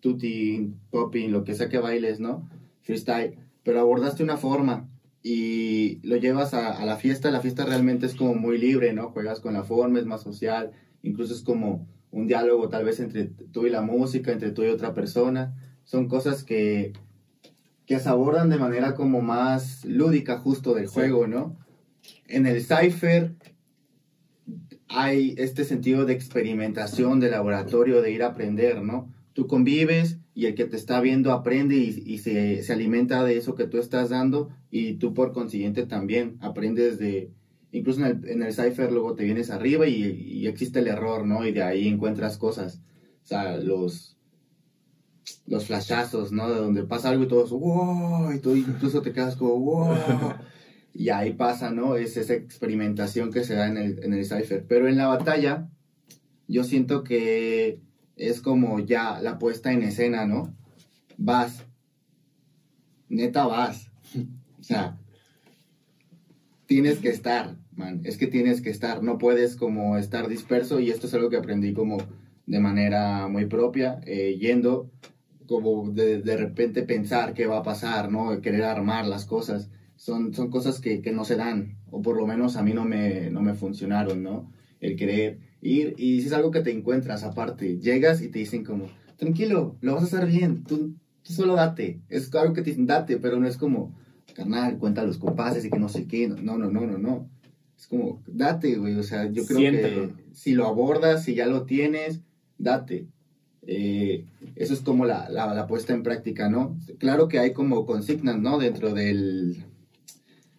tutti, 0.00 0.72
popping, 0.90 1.30
lo 1.30 1.44
que 1.44 1.54
sea 1.54 1.68
que 1.68 1.78
bailes, 1.78 2.20
¿no? 2.20 2.48
Freestyle, 2.82 3.38
pero 3.62 3.80
abordaste 3.80 4.22
una 4.22 4.36
forma 4.36 4.88
y 5.22 6.00
lo 6.02 6.16
llevas 6.16 6.54
a, 6.54 6.76
a 6.76 6.84
la 6.84 6.96
fiesta, 6.96 7.30
la 7.30 7.40
fiesta 7.40 7.64
realmente 7.64 8.06
es 8.06 8.14
como 8.14 8.34
muy 8.34 8.58
libre, 8.58 8.92
¿no? 8.92 9.10
Juegas 9.10 9.40
con 9.40 9.54
la 9.54 9.62
forma, 9.62 10.00
es 10.00 10.06
más 10.06 10.22
social, 10.22 10.72
incluso 11.02 11.32
es 11.32 11.42
como 11.42 11.86
un 12.12 12.26
diálogo 12.26 12.68
tal 12.68 12.84
vez 12.84 13.00
entre 13.00 13.24
tú 13.24 13.66
y 13.66 13.70
la 13.70 13.82
música, 13.82 14.30
entre 14.30 14.52
tú 14.52 14.62
y 14.62 14.68
otra 14.68 14.94
persona. 14.94 15.54
Son 15.84 16.06
cosas 16.06 16.44
que, 16.44 16.92
que 17.86 17.98
se 17.98 18.08
abordan 18.08 18.50
de 18.50 18.58
manera 18.58 18.94
como 18.94 19.20
más 19.20 19.84
lúdica 19.84 20.38
justo 20.38 20.74
del 20.74 20.86
juego, 20.86 21.26
¿no? 21.26 21.56
En 22.28 22.46
el 22.46 22.62
cipher 22.62 23.34
hay 24.88 25.34
este 25.38 25.64
sentido 25.64 26.04
de 26.04 26.12
experimentación, 26.12 27.18
de 27.18 27.30
laboratorio, 27.30 28.02
de 28.02 28.12
ir 28.12 28.22
a 28.22 28.28
aprender, 28.28 28.82
¿no? 28.82 29.10
Tú 29.32 29.46
convives 29.46 30.18
y 30.34 30.46
el 30.46 30.54
que 30.54 30.66
te 30.66 30.76
está 30.76 31.00
viendo 31.00 31.32
aprende 31.32 31.76
y, 31.76 32.18
se, 32.18 32.62
se, 32.62 32.72
alimenta 32.72 33.24
de 33.24 33.38
eso 33.38 33.54
que 33.54 33.66
tú 33.66 33.78
estás 33.78 34.10
dando 34.10 34.50
y 34.70 34.94
tú 34.94 35.14
por 35.14 35.32
consiguiente 35.32 35.86
también 35.86 36.36
aprendes 36.40 36.98
de, 36.98 37.30
incluso 37.72 38.00
en 38.00 38.06
el, 38.06 38.28
en 38.28 38.42
el 38.42 38.52
cipher 38.52 38.92
luego 38.92 39.14
te 39.14 39.24
vienes 39.24 39.50
arriba 39.50 39.86
y, 39.88 40.46
existe 40.46 40.78
el 40.80 40.88
error, 40.88 41.26
¿no? 41.26 41.46
Y 41.46 41.52
de 41.52 41.62
ahí 41.62 41.88
encuentras 41.88 42.36
cosas. 42.36 42.80
O 43.24 43.26
sea, 43.26 43.56
los, 43.56 44.16
los 45.46 45.66
flashazos, 45.66 46.32
¿no? 46.32 46.48
De 46.50 46.56
donde 46.56 46.84
pasa 46.84 47.08
algo 47.08 47.24
y 47.24 47.28
todos, 47.28 47.50
wow, 47.50 48.32
y 48.32 48.38
tú 48.38 48.54
incluso 48.54 49.02
te 49.02 49.12
quedas 49.12 49.36
como, 49.36 49.58
wow. 49.58 49.96
Y 50.94 51.08
ahí 51.08 51.32
pasa, 51.32 51.70
¿no? 51.70 51.96
Es 51.96 52.18
esa 52.18 52.34
experimentación 52.34 53.32
que 53.32 53.44
se 53.44 53.54
da 53.54 53.66
en 53.66 53.78
el, 53.78 54.04
en 54.04 54.12
el 54.12 54.26
cipher. 54.26 54.66
Pero 54.68 54.88
en 54.88 54.98
la 54.98 55.06
batalla, 55.06 55.70
yo 56.48 56.64
siento 56.64 57.02
que 57.02 57.80
es 58.16 58.42
como 58.42 58.78
ya 58.78 59.18
la 59.22 59.38
puesta 59.38 59.72
en 59.72 59.84
escena, 59.84 60.26
¿no? 60.26 60.54
Vas. 61.16 61.64
Neta 63.08 63.46
vas. 63.46 63.90
O 64.60 64.62
sea, 64.62 64.98
tienes 66.66 66.98
que 66.98 67.08
estar 67.08 67.56
man, 67.76 68.00
es 68.04 68.16
que 68.16 68.26
tienes 68.26 68.60
que 68.60 68.70
estar, 68.70 69.02
no 69.02 69.18
puedes 69.18 69.56
como 69.56 69.96
estar 69.96 70.28
disperso 70.28 70.80
y 70.80 70.90
esto 70.90 71.06
es 71.06 71.14
algo 71.14 71.30
que 71.30 71.36
aprendí 71.36 71.72
como 71.72 71.98
de 72.46 72.60
manera 72.60 73.28
muy 73.28 73.46
propia, 73.46 74.00
eh, 74.04 74.36
yendo 74.38 74.90
como 75.46 75.90
de, 75.90 76.22
de, 76.22 76.36
repente 76.36 76.82
pensar 76.82 77.34
qué 77.34 77.46
va 77.46 77.58
a 77.58 77.62
pasar, 77.62 78.10
¿no? 78.10 78.40
Querer 78.40 78.64
armar 78.64 79.06
las 79.06 79.26
cosas. 79.26 79.70
Son, 79.96 80.34
son 80.34 80.50
cosas 80.50 80.80
que, 80.80 81.00
que, 81.00 81.12
no 81.12 81.24
se 81.24 81.36
dan, 81.36 81.76
o 81.90 82.02
por 82.02 82.16
lo 82.16 82.26
menos 82.26 82.56
a 82.56 82.62
mí 82.62 82.72
no 82.72 82.84
me, 82.84 83.30
no 83.30 83.40
me 83.40 83.54
funcionaron, 83.54 84.22
¿no? 84.22 84.50
El 84.80 84.96
querer 84.96 85.38
ir, 85.60 85.94
y 85.98 86.20
si 86.20 86.26
es 86.26 86.32
algo 86.32 86.50
que 86.50 86.60
te 86.60 86.72
encuentras 86.72 87.22
aparte, 87.22 87.78
llegas 87.78 88.20
y 88.22 88.28
te 88.28 88.40
dicen 88.40 88.64
como, 88.64 88.86
tranquilo, 89.16 89.76
lo 89.80 89.94
vas 89.94 90.02
a 90.02 90.06
hacer 90.06 90.26
bien, 90.26 90.64
tú, 90.64 90.96
solo 91.22 91.54
date. 91.54 92.00
Es 92.08 92.34
algo 92.34 92.54
que 92.54 92.62
te 92.62 92.70
dicen, 92.70 92.86
date, 92.86 93.18
pero 93.18 93.38
no 93.38 93.46
es 93.46 93.56
como, 93.56 93.94
carnal, 94.34 94.78
cuenta 94.78 95.04
los 95.04 95.18
compases 95.18 95.64
y 95.64 95.70
que 95.70 95.78
no 95.78 95.88
sé 95.88 96.06
qué, 96.06 96.28
no, 96.28 96.58
no, 96.58 96.70
no, 96.70 96.80
no, 96.80 96.98
no. 96.98 97.30
Es 97.82 97.88
como, 97.88 98.22
date, 98.28 98.76
güey. 98.76 98.94
O 98.94 99.02
sea, 99.02 99.28
yo 99.28 99.44
creo 99.44 99.58
que 99.58 100.12
si 100.32 100.52
lo 100.52 100.68
abordas, 100.68 101.24
si 101.24 101.34
ya 101.34 101.46
lo 101.46 101.64
tienes, 101.64 102.20
date. 102.56 103.08
Eh, 103.66 104.24
eso 104.54 104.72
es 104.72 104.80
como 104.82 105.04
la, 105.04 105.28
la, 105.28 105.66
puesta 105.66 105.92
en 105.92 106.04
práctica, 106.04 106.48
¿no? 106.48 106.78
Claro 106.98 107.26
que 107.26 107.40
hay 107.40 107.52
como 107.52 107.84
consignas, 107.84 108.38
¿no? 108.38 108.58
Dentro 108.58 108.94
del... 108.94 109.64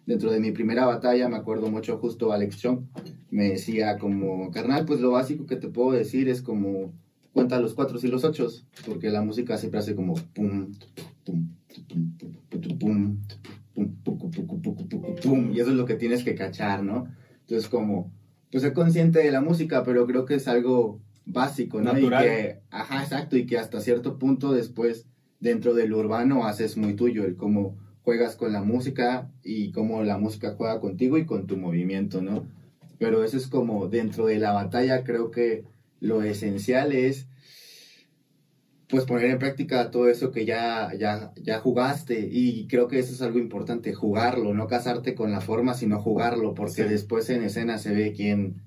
Dentro 0.04 0.30
de 0.30 0.38
mi 0.38 0.52
primera 0.52 0.84
batalla, 0.84 1.30
me 1.30 1.36
acuerdo 1.36 1.70
mucho 1.70 1.96
justo 1.96 2.30
Alex 2.30 2.58
Chong, 2.58 2.80
me 3.30 3.48
decía 3.48 3.96
como, 3.96 4.50
carnal, 4.50 4.84
pues 4.84 5.00
lo 5.00 5.12
básico 5.12 5.46
que 5.46 5.56
te 5.56 5.68
puedo 5.68 5.92
decir 5.92 6.28
es 6.28 6.42
como, 6.42 6.92
cuenta 7.32 7.58
los 7.58 7.72
cuatro 7.72 7.98
y 8.02 8.08
los 8.08 8.22
ocho, 8.22 8.48
porque 8.84 9.08
la 9.08 9.22
música 9.22 9.56
siempre 9.56 9.80
hace 9.80 9.94
como 9.94 10.12
pum, 10.34 10.74
pum, 11.24 11.48
pum, 11.88 12.12
pum, 12.50 12.78
pum, 12.78 13.18
y 13.76 15.60
eso 15.60 15.70
es 15.70 15.76
lo 15.76 15.86
que 15.86 15.94
tienes 15.94 16.24
que 16.24 16.34
cachar, 16.34 16.82
¿no? 16.82 17.08
Entonces, 17.40 17.68
como, 17.68 18.12
pues 18.50 18.62
ser 18.62 18.72
consciente 18.72 19.18
de 19.20 19.32
la 19.32 19.40
música, 19.40 19.82
pero 19.84 20.06
creo 20.06 20.24
que 20.24 20.36
es 20.36 20.48
algo 20.48 21.00
básico, 21.26 21.80
¿no? 21.80 21.92
Natural. 21.92 22.24
Y 22.24 22.28
que, 22.28 22.60
ajá, 22.70 23.02
exacto, 23.02 23.36
y 23.36 23.46
que 23.46 23.58
hasta 23.58 23.80
cierto 23.80 24.18
punto 24.18 24.52
después, 24.52 25.06
dentro 25.40 25.74
del 25.74 25.92
urbano, 25.92 26.46
haces 26.46 26.76
muy 26.76 26.94
tuyo, 26.94 27.24
el 27.24 27.36
cómo 27.36 27.76
juegas 28.02 28.36
con 28.36 28.52
la 28.52 28.62
música 28.62 29.30
y 29.42 29.72
cómo 29.72 30.02
la 30.02 30.18
música 30.18 30.54
juega 30.56 30.80
contigo 30.80 31.18
y 31.18 31.26
con 31.26 31.46
tu 31.46 31.56
movimiento, 31.56 32.22
¿no? 32.22 32.46
Pero 32.98 33.24
eso 33.24 33.36
es 33.36 33.48
como, 33.48 33.88
dentro 33.88 34.26
de 34.26 34.38
la 34.38 34.52
batalla, 34.52 35.04
creo 35.04 35.30
que 35.30 35.64
lo 36.00 36.22
esencial 36.22 36.92
es 36.92 37.28
pues 38.94 39.06
poner 39.06 39.30
en 39.30 39.40
práctica 39.40 39.90
todo 39.90 40.08
eso 40.08 40.30
que 40.30 40.44
ya, 40.44 40.92
ya, 40.96 41.32
ya 41.42 41.58
jugaste 41.58 42.28
y 42.30 42.68
creo 42.68 42.86
que 42.86 43.00
eso 43.00 43.12
es 43.12 43.22
algo 43.22 43.40
importante, 43.40 43.92
jugarlo, 43.92 44.54
no 44.54 44.68
casarte 44.68 45.16
con 45.16 45.32
la 45.32 45.40
forma, 45.40 45.74
sino 45.74 46.00
jugarlo, 46.00 46.54
porque 46.54 46.84
después 46.84 47.28
en 47.30 47.42
escena 47.42 47.78
se 47.78 47.92
ve 47.92 48.12
quién, 48.12 48.62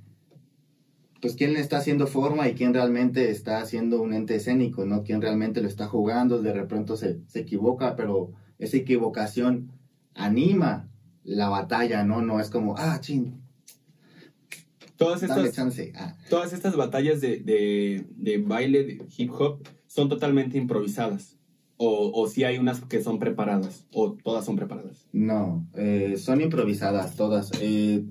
pues 1.21 1.35
quién 1.35 1.53
le 1.53 1.61
está 1.61 1.77
haciendo 1.77 2.07
forma 2.07 2.49
y 2.49 2.55
quién 2.55 2.73
realmente 2.73 3.29
está 3.29 3.61
haciendo 3.61 4.01
un 4.01 4.13
ente 4.13 4.35
escénico, 4.35 4.85
¿no? 4.85 5.03
Quién 5.03 5.21
realmente 5.21 5.61
lo 5.61 5.69
está 5.69 5.87
jugando, 5.87 6.41
de 6.41 6.51
repente 6.51 6.97
se, 6.97 7.21
se 7.27 7.39
equivoca, 7.39 7.95
pero 7.95 8.33
esa 8.59 8.75
equivocación 8.75 9.71
anima 10.13 10.89
la 11.23 11.47
batalla, 11.47 12.03
¿no? 12.03 12.21
No 12.21 12.41
es 12.41 12.49
como, 12.49 12.75
ah, 12.77 12.99
ching. 12.99 13.39
Todas 14.97 15.23
estas, 15.23 15.79
ah. 15.95 16.17
todas 16.29 16.51
estas 16.51 16.75
batallas 16.75 17.21
de, 17.21 17.39
de, 17.39 18.07
de 18.09 18.37
baile, 18.39 18.83
de 18.83 19.05
hip 19.15 19.31
hop, 19.31 19.65
son 19.97 20.09
totalmente 20.09 20.59
improvisadas. 20.59 21.35
O, 21.77 22.11
o 22.13 22.27
si 22.27 22.43
hay 22.43 22.59
unas 22.59 22.81
que 22.81 23.01
son 23.01 23.17
preparadas, 23.17 23.87
o 23.91 24.13
todas 24.13 24.45
son 24.45 24.55
preparadas. 24.55 25.07
No, 25.11 25.67
eh, 25.73 26.17
son 26.17 26.39
improvisadas 26.41 27.15
todas. 27.15 27.49
Eh, 27.61 28.05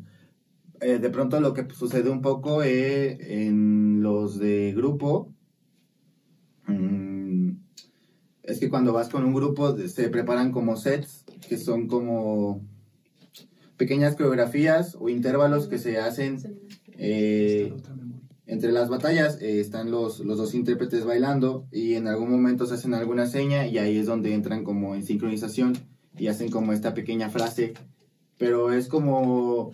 eh, 0.81 0.99
de 0.99 1.11
pronto 1.11 1.41
lo 1.41 1.55
que 1.55 1.65
sucede 1.73 2.11
un 2.11 2.23
poco 2.23 2.65
en 2.65 4.03
los 4.03 4.39
de 4.39 4.73
grupo, 4.77 5.33
mm, 6.67 7.51
es 8.43 8.59
que 8.59 8.69
cuando 8.69 8.93
vas 8.93 9.09
con 9.09 9.25
un 9.25 9.35
grupo 9.35 9.77
se 9.77 10.09
preparan 10.09 10.51
como 10.51 10.77
sets, 10.77 11.25
que 11.49 11.57
son 11.57 11.87
como 11.87 12.63
pequeñas 13.77 14.17
coreografías 14.17 14.97
o 14.99 15.09
intervalos 15.09 15.69
que 15.69 15.79
se 15.79 15.99
hacen 15.99 16.39
eh, 16.99 17.73
entre 18.47 18.73
las 18.73 18.89
batallas. 18.89 19.41
eh, 19.43 19.61
están 19.61 19.91
los, 19.91 20.21
los 20.21 20.39
dos 20.39 20.55
intérpretes 20.55 21.05
bailando 21.05 21.67
y 21.71 21.95
en 21.95 22.09
algún 22.09 22.31
momento 22.31 22.67
se 22.67 22.75
hacen 22.75 22.95
alguna 22.95 23.27
seña 23.27 23.67
y 23.67 23.79
ahí 23.79 23.99
es 23.99 24.07
donde 24.07 24.35
entran 24.35 24.65
como 24.65 24.95
en 24.95 25.05
sincronización 25.05 25.75
y 26.17 26.29
hacen 26.29 26.51
como 26.51 26.73
esta 26.73 26.95
pequeña 26.95 27.31
frase. 27.31 27.75
Pero 28.39 28.73
es 28.73 28.89
como, 28.89 29.73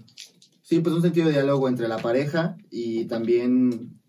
sí, 0.62 0.80
pues 0.80 0.94
un 0.94 1.02
sentido 1.02 1.26
de 1.26 1.32
diálogo 1.32 1.68
entre 1.68 1.88
la 1.88 1.98
pareja 1.98 2.56
y 2.70 3.06
también 3.06 4.00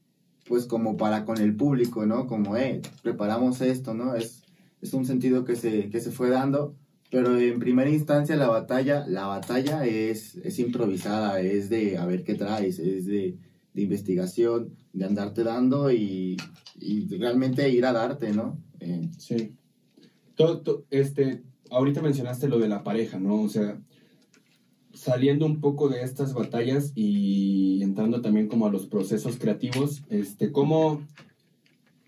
pues 0.48 0.66
como 0.66 0.98
para 0.98 1.26
con 1.26 1.38
el 1.40 1.56
público, 1.56 2.06
¿no? 2.06 2.28
Como, 2.28 2.58
eh, 2.58 2.82
preparamos 3.02 3.62
esto, 3.62 3.94
¿no? 3.94 4.16
Es, 4.16 4.44
es 4.82 4.94
un 4.94 5.06
sentido 5.06 5.46
que 5.46 5.56
se, 5.56 5.90
que 5.90 6.02
se 6.02 6.12
fue 6.12 6.30
dando, 6.30 6.76
pero 7.10 7.38
en 7.38 7.60
primera 7.60 7.90
instancia 7.90 8.36
la 8.36 8.50
batalla, 8.50 9.06
la 9.08 9.26
batalla 9.28 9.86
es, 9.86 10.36
es 10.36 10.60
improvisada, 10.60 11.40
es 11.40 11.70
de 11.70 11.98
a 11.98 12.06
ver 12.06 12.24
qué 12.24 12.36
traes, 12.36 12.80
es 12.80 13.06
de, 13.06 13.38
de 13.74 13.82
investigación, 13.82 14.76
de 14.94 15.06
andarte 15.06 15.44
dando 15.44 15.92
y, 15.92 16.38
y 16.80 17.08
realmente 17.18 17.70
ir 17.70 17.86
a 17.86 17.94
darte, 17.94 18.32
¿no? 18.34 18.58
Eh, 18.80 19.10
Sí. 19.18 19.54
Todo, 20.36 20.62
to- 20.62 20.86
este, 20.90 21.44
ahorita 21.70 22.02
mencionaste 22.02 22.48
lo 22.48 22.58
de 22.60 22.68
la 22.68 22.84
pareja, 22.84 23.20
¿no? 23.20 23.42
O 23.42 23.50
sea, 23.50 23.80
saliendo 24.94 25.46
un 25.46 25.60
poco 25.60 25.90
de 25.90 26.02
estas 26.04 26.34
batallas 26.34 26.92
y 26.96 27.82
entrando 27.84 28.22
también 28.22 28.48
como 28.48 28.66
a 28.66 28.72
los 28.72 28.86
procesos 28.88 29.38
creativos, 29.38 30.04
este, 30.10 30.52
¿cómo, 30.52 31.02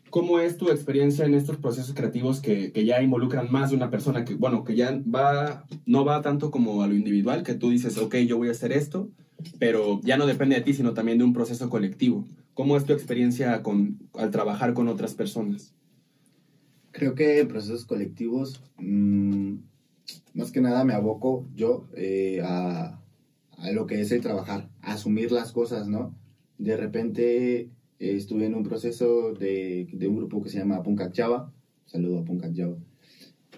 cómo 0.10 0.39
es 0.39 0.58
tu 0.58 0.69
experiencia 0.69 1.25
en 1.25 1.34
estos 1.36 1.58
procesos 1.58 1.93
creativos 1.93 2.39
que, 2.41 2.71
que 2.71 2.86
ya 2.86 3.01
involucran 3.01 3.51
más 3.51 3.69
de 3.71 3.75
una 3.75 3.89
persona? 3.91 4.23
Que, 4.25 4.36
bueno, 4.36 4.63
que 4.63 4.75
ya 4.75 4.99
va, 5.13 5.65
no 5.86 6.04
va 6.06 6.21
tanto 6.21 6.49
como 6.51 6.82
a 6.84 6.88
lo 6.88 6.95
individual, 6.95 7.43
que 7.43 7.54
tú 7.56 7.69
dices, 7.69 7.97
ok, 7.97 8.15
yo 8.28 8.38
voy 8.38 8.47
a 8.49 8.51
hacer 8.51 8.71
esto, 8.71 9.10
pero 9.59 9.99
ya 10.03 10.17
no 10.17 10.25
depende 10.25 10.55
de 10.55 10.61
ti, 10.61 10.73
sino 10.73 10.93
también 10.93 11.17
de 11.17 11.23
un 11.23 11.33
proceso 11.33 11.69
colectivo. 11.69 12.25
¿Cómo 12.53 12.77
es 12.77 12.85
tu 12.85 12.93
experiencia 12.93 13.61
con, 13.63 13.99
al 14.13 14.31
trabajar 14.31 14.73
con 14.73 14.87
otras 14.87 15.13
personas? 15.13 15.73
Creo 16.91 17.13
que 17.13 17.39
en 17.39 17.47
procesos 17.47 17.85
colectivos, 17.85 18.63
mm, 18.77 19.55
más 20.33 20.51
que 20.51 20.61
nada 20.61 20.85
me 20.85 20.93
aboco 20.93 21.45
yo 21.53 21.87
eh, 21.95 22.41
a, 22.43 23.01
a 23.57 23.71
lo 23.71 23.85
que 23.85 23.99
es 23.99 24.11
el 24.11 24.21
trabajar, 24.21 24.69
a 24.81 24.93
asumir 24.93 25.31
las 25.31 25.51
cosas, 25.51 25.89
¿no? 25.89 26.15
De 26.57 26.77
repente 26.77 27.59
eh, 27.59 27.69
estuve 27.99 28.45
en 28.45 28.55
un 28.55 28.63
proceso 28.63 29.33
de, 29.33 29.89
de 29.91 30.07
un 30.07 30.15
grupo 30.15 30.41
que 30.41 30.49
se 30.49 30.59
llama 30.59 30.83
Punkat 30.83 31.13
Java, 31.15 31.51
saludo 31.85 32.19
a 32.19 32.25
Punkat 32.25 32.55
Java, 32.55 32.77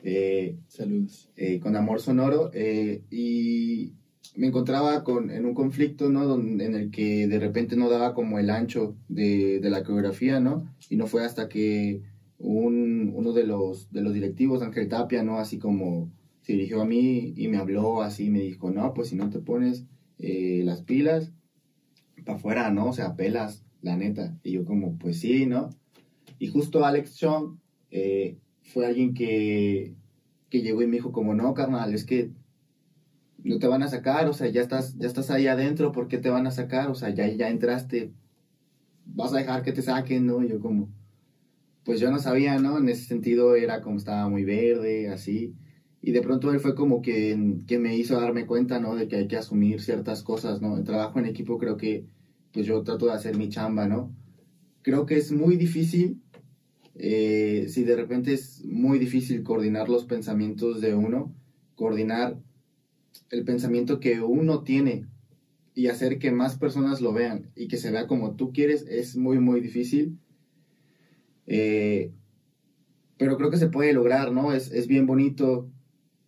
eh, 0.03 0.57
Saludos. 0.67 1.29
con 1.61 1.75
Amor 1.75 2.01
Sonoro 2.01 2.49
y 2.53 3.93
me 4.35 4.47
encontraba 4.47 5.03
con, 5.03 5.29
en 5.31 5.45
un 5.45 5.53
conflicto, 5.53 6.09
¿no? 6.09 6.35
En 6.35 6.75
el 6.75 6.91
que 6.91 7.27
de 7.27 7.39
repente 7.39 7.75
no 7.75 7.89
daba 7.89 8.13
como 8.13 8.39
el 8.39 8.49
ancho 8.49 8.95
de, 9.07 9.59
de 9.59 9.69
la 9.69 9.83
coreografía, 9.83 10.39
¿no? 10.39 10.67
Y 10.89 10.95
no 10.95 11.07
fue 11.07 11.25
hasta 11.25 11.49
que 11.49 12.01
un, 12.39 13.11
uno 13.15 13.33
de 13.33 13.45
los, 13.45 13.91
de 13.91 14.01
los 14.01 14.13
directivos, 14.13 14.61
Ángel 14.61 14.89
Tapia, 14.89 15.23
¿no? 15.23 15.39
Así 15.39 15.57
como 15.57 16.11
se 16.41 16.53
dirigió 16.53 16.81
a 16.81 16.85
mí 16.85 17.33
y 17.35 17.47
me 17.47 17.57
habló 17.57 18.01
así, 18.01 18.29
me 18.29 18.39
dijo, 18.39 18.71
no, 18.71 18.93
pues 18.93 19.09
si 19.09 19.15
no 19.15 19.29
te 19.29 19.39
pones 19.39 19.85
eh, 20.19 20.61
las 20.63 20.81
pilas, 20.81 21.31
para 22.25 22.37
afuera, 22.37 22.71
¿no? 22.71 22.87
O 22.89 22.93
sea, 22.93 23.15
pelas, 23.15 23.63
la 23.81 23.95
neta. 23.95 24.37
Y 24.43 24.53
yo 24.53 24.65
como, 24.65 24.97
pues 24.97 25.19
sí, 25.19 25.45
¿no? 25.45 25.69
Y 26.39 26.47
justo 26.47 26.85
Alex 26.85 27.17
Chong 27.17 27.57
eh, 27.91 28.37
fue 28.61 28.85
alguien 28.85 29.13
que, 29.13 29.95
que 30.49 30.61
llegó 30.61 30.81
y 30.81 30.87
me 30.87 30.97
dijo 30.97 31.11
como, 31.11 31.33
no, 31.33 31.53
carnal, 31.53 31.93
es 31.93 32.05
que 32.05 32.31
no 33.43 33.59
te 33.59 33.67
van 33.67 33.83
a 33.83 33.87
sacar, 33.87 34.27
o 34.27 34.33
sea, 34.33 34.47
ya 34.47 34.61
estás, 34.61 34.97
ya 34.97 35.07
estás 35.07 35.29
ahí 35.31 35.47
adentro, 35.47 35.91
¿por 35.91 36.07
qué 36.07 36.17
te 36.17 36.29
van 36.29 36.47
a 36.47 36.51
sacar? 36.51 36.89
O 36.89 36.95
sea, 36.95 37.09
ya, 37.09 37.27
ya 37.27 37.49
entraste, 37.49 38.11
vas 39.05 39.33
a 39.33 39.37
dejar 39.37 39.63
que 39.63 39.71
te 39.71 39.81
saquen, 39.81 40.25
¿no? 40.25 40.43
Yo 40.43 40.59
como, 40.59 40.89
pues 41.83 41.99
yo 41.99 42.11
no 42.11 42.19
sabía, 42.19 42.59
¿no? 42.59 42.77
En 42.77 42.89
ese 42.89 43.05
sentido 43.05 43.55
era 43.55 43.81
como 43.81 43.97
estaba 43.97 44.27
muy 44.29 44.43
verde, 44.43 45.09
así. 45.09 45.55
Y 46.01 46.11
de 46.11 46.21
pronto 46.21 46.51
él 46.51 46.59
fue 46.59 46.75
como 46.75 47.01
que, 47.01 47.57
que 47.67 47.79
me 47.79 47.95
hizo 47.95 48.19
darme 48.19 48.45
cuenta, 48.45 48.79
¿no? 48.79 48.95
De 48.95 49.07
que 49.07 49.17
hay 49.17 49.27
que 49.27 49.37
asumir 49.37 49.81
ciertas 49.81 50.23
cosas, 50.23 50.61
¿no? 50.61 50.77
El 50.77 50.83
trabajo 50.83 51.19
en 51.19 51.25
equipo 51.25 51.57
creo 51.57 51.77
que, 51.77 52.05
pues 52.51 52.65
yo 52.65 52.83
trato 52.83 53.07
de 53.07 53.13
hacer 53.13 53.37
mi 53.37 53.49
chamba, 53.49 53.87
¿no? 53.87 54.13
Creo 54.81 55.05
que 55.05 55.17
es 55.17 55.31
muy 55.31 55.57
difícil, 55.57 56.21
eh, 56.95 57.67
si 57.69 57.83
de 57.83 57.95
repente 57.95 58.33
es 58.33 58.63
muy 58.65 58.99
difícil 58.99 59.43
coordinar 59.43 59.89
los 59.89 60.05
pensamientos 60.05 60.81
de 60.81 60.95
uno, 60.95 61.35
coordinar 61.75 62.39
el 63.29 63.43
pensamiento 63.43 63.99
que 63.99 64.21
uno 64.21 64.63
tiene 64.63 65.05
y 65.73 65.87
hacer 65.87 66.17
que 66.17 66.31
más 66.31 66.57
personas 66.57 67.01
lo 67.01 67.13
vean 67.13 67.51
y 67.55 67.67
que 67.67 67.77
se 67.77 67.91
vea 67.91 68.07
como 68.07 68.35
tú 68.35 68.51
quieres 68.51 68.85
es 68.87 69.15
muy, 69.15 69.39
muy 69.39 69.61
difícil. 69.61 70.17
Eh, 71.45 72.11
pero 73.17 73.37
creo 73.37 73.51
que 73.51 73.57
se 73.57 73.69
puede 73.69 73.93
lograr, 73.93 74.31
¿no? 74.31 74.53
Es, 74.53 74.71
es 74.71 74.87
bien 74.87 75.05
bonito. 75.05 75.69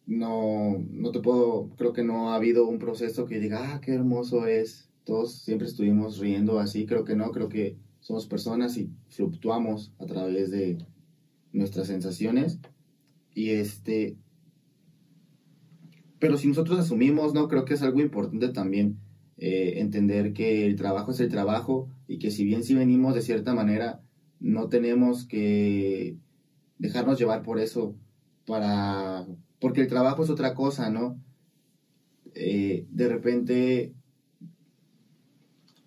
No, 0.06 0.84
no 0.92 1.12
te 1.12 1.20
puedo, 1.20 1.70
creo 1.78 1.94
que 1.94 2.04
no 2.04 2.32
ha 2.32 2.36
habido 2.36 2.68
un 2.68 2.80
proceso 2.80 3.26
que 3.26 3.40
diga, 3.40 3.74
ah, 3.74 3.82
qué 3.82 3.94
hermoso 3.94 4.48
es. 4.48 4.90
Todos 5.04 5.40
siempre 5.40 5.68
estuvimos 5.68 6.20
riendo 6.20 6.60
así, 6.60 6.86
creo 6.86 7.04
que 7.04 7.16
no, 7.16 7.32
creo 7.32 7.50
que 7.50 7.78
somos 8.00 8.28
personas 8.28 8.78
y 8.78 8.92
fluctuamos 9.08 9.94
a 10.00 10.06
través 10.06 10.52
de 10.52 10.78
nuestras 11.54 11.88
sensaciones. 11.88 12.60
Y 13.34 13.50
este, 13.50 14.18
pero 16.20 16.38
si 16.38 16.48
nosotros 16.48 16.80
asumimos, 16.80 17.34
¿no? 17.34 17.48
Creo 17.48 17.66
que 17.66 17.74
es 17.74 17.82
algo 17.82 18.02
importante 18.02 18.50
también 18.50 19.00
eh, 19.38 19.80
entender 19.80 20.34
que 20.34 20.66
el 20.66 20.76
trabajo 20.76 21.12
es 21.12 21.20
el 21.22 21.30
trabajo 21.30 21.90
y 22.08 22.20
que 22.20 22.30
si 22.30 22.44
bien 22.44 22.64
si 22.64 22.76
venimos 22.76 23.16
de 23.16 23.22
cierta 23.22 23.54
manera, 23.54 24.02
no 24.42 24.68
tenemos 24.68 25.26
que 25.26 26.18
dejarnos 26.78 27.18
llevar 27.18 27.42
por 27.42 27.60
eso 27.60 27.96
para... 28.46 29.26
Porque 29.62 29.82
el 29.82 29.88
trabajo 29.88 30.24
es 30.24 30.30
otra 30.30 30.54
cosa, 30.54 30.90
¿no? 30.90 31.20
Eh, 32.36 32.86
de 32.90 33.08
repente, 33.08 33.94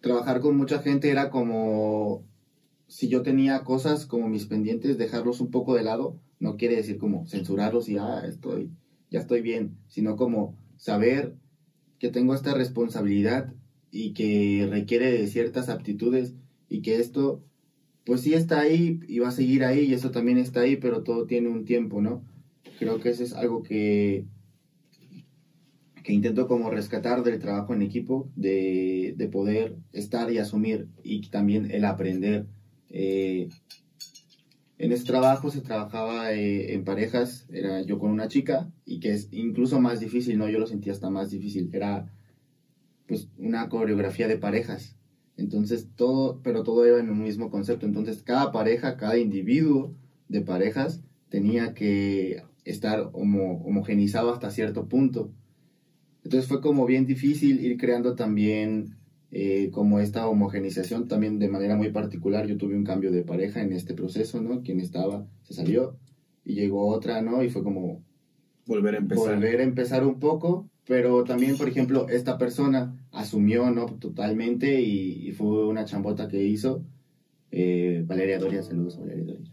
trabajar 0.01 0.41
con 0.41 0.57
mucha 0.57 0.79
gente 0.81 1.11
era 1.11 1.31
como... 1.31 2.25
Si 2.87 3.09
yo 3.09 3.23
tenía 3.23 3.65
cosas 3.65 4.07
como 4.07 4.29
mis 4.29 4.47
pendientes, 4.47 4.99
dejarlos 4.99 5.41
un 5.41 5.51
poco 5.51 5.75
de 5.75 5.83
lado, 5.83 6.19
no 6.41 6.57
quiere 6.57 6.77
decir 6.77 6.99
como 6.99 7.27
censurarlos 7.27 7.89
y, 7.89 7.97
ah, 7.97 8.23
estoy 8.27 8.71
ya 9.13 9.21
estoy 9.21 9.43
bien, 9.43 9.77
sino 9.89 10.17
como 10.17 10.57
saber 10.77 11.35
que 11.99 12.09
tengo 12.09 12.35
esta 12.35 12.55
responsabilidad 12.55 13.53
y 13.91 14.15
que 14.15 14.67
requiere 14.69 15.13
de 15.13 15.27
ciertas 15.27 15.69
aptitudes 15.69 16.35
y 16.69 16.81
que 16.81 16.97
esto, 16.97 17.45
pues 18.07 18.23
sí 18.23 18.33
está 18.33 18.61
ahí 18.61 19.01
y 19.07 19.19
va 19.19 19.29
a 19.29 19.33
seguir 19.33 19.65
ahí 19.65 19.81
y 19.81 19.93
eso 19.93 20.11
también 20.11 20.39
está 20.39 20.61
ahí, 20.61 20.77
pero 20.77 21.03
todo 21.03 21.27
tiene 21.27 21.51
un 21.51 21.67
tiempo, 21.67 22.01
¿no? 22.01 22.25
Creo 22.79 23.01
que 23.01 23.11
eso 23.11 23.23
es 23.23 23.35
algo 23.35 23.63
que, 23.63 24.25
que 26.03 26.15
intento 26.15 26.49
como 26.49 26.71
rescatar 26.71 27.23
del 27.23 27.39
trabajo 27.39 27.75
en 27.75 27.83
equipo, 27.83 28.31
de, 28.35 29.15
de 29.19 29.29
poder 29.29 29.77
estar 29.93 30.33
y 30.33 30.39
asumir 30.39 30.89
y 31.05 31.29
también 31.29 31.71
el 31.71 31.85
aprender. 31.85 32.47
Eh, 32.89 33.51
en 34.79 34.93
ese 34.93 35.05
trabajo 35.05 35.51
se 35.51 35.61
trabajaba 35.61 36.33
eh, 36.33 36.75
en 36.75 36.85
parejas, 36.85 37.47
era 37.53 37.83
yo 37.83 37.99
con 37.99 38.11
una 38.11 38.29
chica, 38.29 38.71
y 38.85 39.01
que 39.01 39.13
es 39.13 39.29
incluso 39.33 39.81
más 39.81 40.01
difícil, 40.01 40.39
¿no? 40.39 40.49
Yo 40.49 40.59
lo 40.59 40.67
sentía 40.67 40.93
hasta 40.93 41.11
más 41.11 41.31
difícil. 41.31 41.71
Era, 41.73 42.11
pues, 43.07 43.29
una 43.39 43.69
coreografía 43.69 44.29
de 44.29 44.39
parejas. 44.39 44.97
Entonces, 45.37 45.89
todo, 45.95 46.41
pero 46.43 46.63
todo 46.63 46.87
iba 46.87 46.99
en 46.99 47.11
un 47.11 47.23
mismo 47.23 47.51
concepto. 47.51 47.87
Entonces, 47.87 48.23
cada 48.23 48.53
pareja, 48.53 48.97
cada 48.97 49.19
individuo 49.19 49.95
de 50.29 50.41
parejas 50.41 51.03
tenía 51.29 51.75
que 51.75 52.43
estar 52.65 53.11
homo, 53.13 53.63
homogenizado 53.65 54.33
hasta 54.33 54.51
cierto 54.51 54.89
punto. 54.89 55.31
Entonces, 56.25 56.49
fue 56.49 56.61
como 56.61 56.87
bien 56.87 57.07
difícil 57.07 57.65
ir 57.65 57.77
creando 57.77 58.15
también 58.15 58.97
eh, 59.33 59.71
como 59.73 59.99
esta 59.99 60.29
homogenización 60.29 61.09
también 61.09 61.39
de 61.39 61.49
manera 61.49 61.75
muy 61.77 61.91
particular. 61.91 62.47
Yo 62.47 62.59
tuve 62.59 62.77
un 62.77 62.85
cambio 62.85 63.11
de 63.11 63.23
pareja 63.25 63.63
en 63.63 63.73
este 63.73 63.95
proceso, 63.95 64.41
¿no? 64.43 64.63
Quien 64.63 64.79
estaba 64.79 65.27
se 65.43 65.55
salió 65.55 65.97
y 66.45 66.55
llegó 66.55 66.87
otra, 66.89 67.23
¿no? 67.23 67.43
Y 67.43 67.49
fue 67.51 67.63
como 67.65 68.05
Volver 68.67 68.95
a 68.95 68.99
empezar. 68.99 69.35
volver 69.35 69.61
a 69.61 69.65
empezar 69.65 70.07
un 70.07 70.21
poco, 70.21 70.69
pero 70.87 71.25
también, 71.25 71.57
por 71.57 71.69
ejemplo, 71.69 72.09
esta 72.09 72.39
persona 72.39 72.95
asumió, 73.11 73.71
¿no? 73.71 73.87
Totalmente 73.87 74.81
y, 74.83 75.29
y 75.29 75.33
fue 75.33 75.67
una 75.67 75.85
chambota 75.85 76.29
que 76.29 76.45
hizo. 76.45 76.85
Eh, 77.51 78.05
Valeria 78.07 78.39
Doria, 78.39 78.63
saludos 78.63 78.97
a 78.97 79.01
Valeria 79.01 79.25
Doria. 79.25 79.51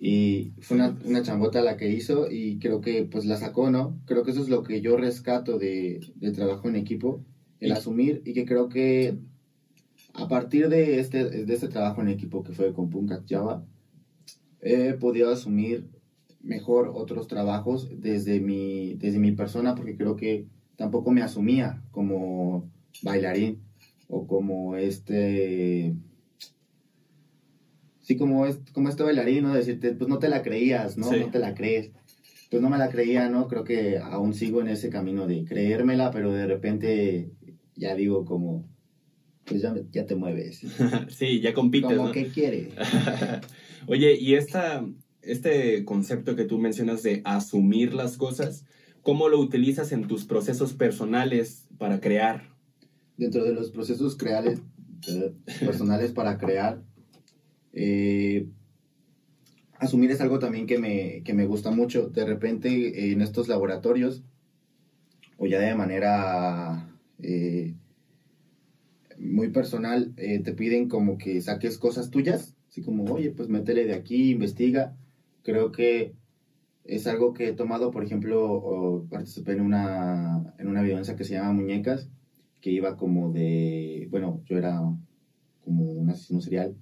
Y 0.00 0.52
fue 0.60 0.76
una, 0.76 0.96
una 1.04 1.22
chambota 1.22 1.60
la 1.60 1.76
que 1.76 1.88
hizo 1.90 2.30
y 2.30 2.58
creo 2.60 2.80
que 2.80 3.04
pues 3.04 3.24
la 3.26 3.36
sacó, 3.36 3.70
¿no? 3.70 4.00
Creo 4.06 4.22
que 4.22 4.30
eso 4.30 4.42
es 4.42 4.48
lo 4.48 4.62
que 4.62 4.80
yo 4.80 4.96
rescato 4.96 5.58
de, 5.58 6.00
del 6.16 6.32
trabajo 6.34 6.68
en 6.68 6.76
equipo, 6.76 7.24
el 7.60 7.72
asumir 7.72 8.22
y 8.24 8.32
que 8.32 8.44
creo 8.44 8.68
que 8.68 9.18
a 10.14 10.28
partir 10.28 10.68
de 10.68 11.00
este, 11.00 11.44
de 11.44 11.54
este 11.54 11.68
trabajo 11.68 12.00
en 12.02 12.08
equipo 12.08 12.42
que 12.42 12.52
fue 12.52 12.72
con 12.72 12.90
Punkat 12.90 13.28
Java, 13.28 13.64
he 14.60 14.94
podido 14.94 15.30
asumir 15.30 15.88
mejor 16.40 16.90
otros 16.94 17.28
trabajos 17.28 17.88
desde 18.00 18.40
mi, 18.40 18.94
desde 18.94 19.18
mi 19.18 19.32
persona, 19.32 19.74
porque 19.74 19.96
creo 19.96 20.16
que 20.16 20.46
tampoco 20.76 21.10
me 21.10 21.22
asumía 21.22 21.82
como 21.90 22.70
bailarín 23.02 23.60
o 24.08 24.26
como 24.26 24.76
este 24.76 25.94
sí 28.00 28.16
como 28.16 28.46
es 28.46 28.58
como 28.72 28.88
este 28.88 29.02
bailarín 29.02 29.44
no 29.44 29.54
decirte 29.54 29.92
pues 29.92 30.08
no 30.08 30.18
te 30.18 30.28
la 30.28 30.42
creías 30.42 30.96
no 30.96 31.10
no 31.12 31.30
te 31.30 31.38
la 31.38 31.54
crees. 31.54 31.90
Pues 32.50 32.62
no 32.62 32.70
me 32.70 32.78
la 32.78 32.88
creía 32.88 33.28
no 33.28 33.46
creo 33.46 33.62
que 33.62 33.98
aún 33.98 34.32
sigo 34.32 34.62
en 34.62 34.68
ese 34.68 34.88
camino 34.88 35.26
de 35.26 35.44
creérmela 35.44 36.10
pero 36.10 36.32
de 36.32 36.46
repente 36.46 37.30
ya 37.78 37.94
digo 37.94 38.24
como 38.24 38.68
pues 39.44 39.62
ya, 39.62 39.74
ya 39.90 40.04
te 40.06 40.14
mueves. 40.14 40.60
Sí 41.08 41.40
ya 41.40 41.54
compites 41.54 41.96
como 41.96 42.12
que 42.12 42.28
quiere. 42.28 42.70
Oye 43.86 44.16
y 44.20 44.34
esta 44.34 44.86
este 45.22 45.84
concepto 45.84 46.36
que 46.36 46.44
tú 46.44 46.58
mencionas 46.58 47.02
de 47.02 47.22
asumir 47.24 47.94
las 47.94 48.16
cosas 48.16 48.66
cómo 49.02 49.28
lo 49.28 49.40
utilizas 49.40 49.92
en 49.92 50.06
tus 50.06 50.26
procesos 50.26 50.74
personales 50.74 51.66
para 51.78 52.00
crear 52.00 52.58
dentro 53.18 53.44
de 53.44 53.52
los 53.52 53.70
procesos 53.70 54.16
creales, 54.16 54.60
eh, 55.08 55.32
personales 55.60 56.12
para 56.12 56.38
crear, 56.38 56.82
eh, 57.72 58.46
asumir 59.78 60.10
es 60.12 60.20
algo 60.20 60.38
también 60.38 60.66
que 60.66 60.78
me, 60.78 61.22
que 61.24 61.34
me 61.34 61.46
gusta 61.46 61.70
mucho. 61.70 62.08
De 62.08 62.24
repente 62.24 63.12
en 63.12 63.20
estos 63.20 63.48
laboratorios, 63.48 64.22
o 65.36 65.46
ya 65.46 65.58
de 65.58 65.74
manera 65.74 66.88
eh, 67.22 67.74
muy 69.18 69.50
personal, 69.50 70.14
te 70.14 70.52
piden 70.52 70.88
como 70.88 71.18
que 71.18 71.40
saques 71.40 71.76
cosas 71.78 72.10
tuyas, 72.10 72.54
así 72.68 72.82
como, 72.82 73.04
oye, 73.12 73.32
pues 73.32 73.48
métele 73.48 73.84
de 73.84 73.94
aquí, 73.94 74.30
investiga. 74.30 74.96
Creo 75.42 75.72
que 75.72 76.14
es 76.84 77.06
algo 77.06 77.34
que 77.34 77.48
he 77.48 77.52
tomado, 77.52 77.90
por 77.90 78.04
ejemplo, 78.04 79.06
participé 79.10 79.52
en 79.52 79.62
una, 79.62 80.54
en 80.58 80.68
una 80.68 80.84
que 81.16 81.24
se 81.24 81.34
llama 81.34 81.52
Muñecas, 81.52 82.08
que 82.60 82.70
iba 82.70 82.96
como 82.96 83.32
de, 83.32 84.06
bueno, 84.10 84.40
yo 84.46 84.56
era 84.56 84.80
como 85.64 85.84
un 85.84 86.10
asesino 86.10 86.40
serial 86.40 86.76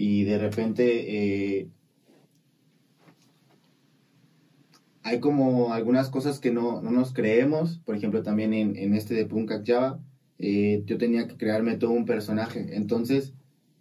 y 0.00 0.22
de 0.22 0.38
repente 0.38 1.58
eh, 1.58 1.68
hay 5.02 5.20
como 5.20 5.72
algunas 5.72 6.08
cosas 6.08 6.38
que 6.38 6.50
no, 6.50 6.82
no, 6.82 6.90
nos 6.90 7.12
creemos, 7.12 7.78
por 7.84 7.96
ejemplo 7.96 8.22
también 8.22 8.52
en, 8.52 8.76
en 8.76 8.94
este 8.94 9.14
de 9.14 9.26
Punkak 9.26 9.66
Java, 9.66 10.00
eh, 10.38 10.82
yo 10.86 10.98
tenía 10.98 11.26
que 11.26 11.36
crearme 11.36 11.76
todo 11.76 11.90
un 11.90 12.04
personaje, 12.04 12.76
entonces, 12.76 13.34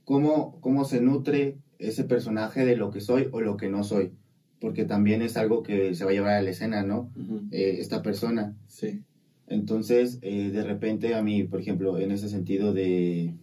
¿cómo, 0.05 0.59
¿cómo 0.61 0.85
se 0.85 1.01
nutre 1.01 1.57
ese 1.79 2.03
personaje 2.03 2.65
de 2.65 2.75
lo 2.75 2.91
que 2.91 3.01
soy 3.01 3.29
o 3.31 3.41
lo 3.41 3.57
que 3.57 3.69
no 3.69 3.83
soy? 3.83 4.13
Porque 4.59 4.85
también 4.85 5.21
es 5.21 5.37
algo 5.37 5.61
que 5.61 5.93
se 5.93 6.03
va 6.03 6.11
a 6.11 6.13
llevar 6.13 6.33
a 6.33 6.41
la 6.41 6.49
escena, 6.49 6.81
¿no? 6.81 7.11
Eh, 7.51 7.77
esta 7.79 8.01
persona. 8.01 8.55
Sí. 8.65 9.03
Entonces, 9.45 10.17
eh, 10.23 10.49
de 10.49 10.63
repente 10.63 11.13
a 11.13 11.21
mí, 11.21 11.43
por 11.43 11.59
ejemplo, 11.59 11.99
en 11.99 12.11
ese 12.11 12.27
sentido 12.27 12.73
de 12.73 13.35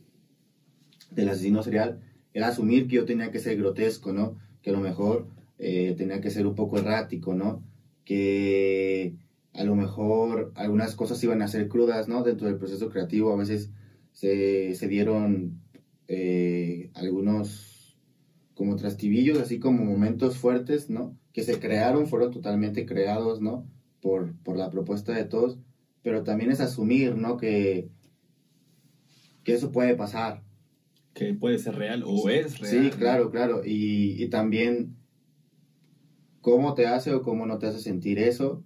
del 1.13 1.29
asesino 1.29 1.63
serial, 1.63 2.01
era 2.33 2.49
asumir 2.49 2.89
que 2.89 2.97
yo 2.97 3.05
tenía 3.05 3.31
que 3.31 3.39
ser 3.39 3.57
grotesco, 3.57 4.13
¿no? 4.13 4.37
Que 4.63 4.71
a 4.71 4.73
lo 4.73 4.81
mejor 4.81 5.29
eh, 5.65 5.95
tenía 5.97 6.21
que 6.21 6.31
ser 6.31 6.47
un 6.47 6.55
poco 6.55 6.79
errático, 6.79 7.35
¿no? 7.35 7.63
Que 8.05 9.17
a 9.53 9.65
lo 9.65 9.75
mejor 9.75 10.53
algunas 10.55 10.95
cosas 10.95 11.23
iban 11.25 11.43
a 11.43 11.49
ser 11.49 11.69
crudas, 11.69 12.09
¿no? 12.09 12.23
Dentro 12.23 12.47
del 12.47 12.59
proceso 12.59 12.91
creativo 12.91 13.33
a 13.33 13.37
veces 13.37 13.71
se, 14.13 14.75
se 14.75 14.89
dieron 14.89 15.61
eh, 16.09 16.91
algunos 16.95 17.99
como 18.55 18.77
trastibillos, 18.77 19.39
así 19.39 19.59
como 19.59 19.85
momentos 19.85 20.37
fuertes, 20.37 20.91
¿no? 20.91 21.17
Que 21.33 21.43
se 21.43 21.59
crearon, 21.59 22.07
fueron 22.07 22.31
totalmente 22.31 22.87
creados, 22.87 23.41
¿no? 23.41 23.67
Por, 24.01 24.35
por 24.43 24.57
la 24.57 24.71
propuesta 24.71 25.13
de 25.13 25.25
todos 25.25 25.59
pero 26.05 26.23
también 26.23 26.53
es 26.53 26.61
asumir, 26.61 27.17
¿no? 27.17 27.39
Que, 27.39 27.89
que 29.43 29.55
eso 29.55 29.73
puede 29.73 29.97
pasar. 29.97 30.45
Que 31.15 31.33
puede 31.33 31.59
ser 31.59 31.77
real 31.77 32.05
o 32.07 32.29
es 32.29 32.59
real. 32.59 32.85
Sí, 32.85 32.91
claro, 32.91 33.31
claro. 33.31 33.63
Y, 33.65 34.23
y 34.23 34.29
también 34.29 34.97
cómo 36.45 36.75
te 36.75 36.87
hace 36.87 37.15
o 37.15 37.23
cómo 37.23 37.47
no 37.47 37.57
te 37.57 37.67
hace 37.69 37.81
sentir 37.81 38.19
eso, 38.19 38.63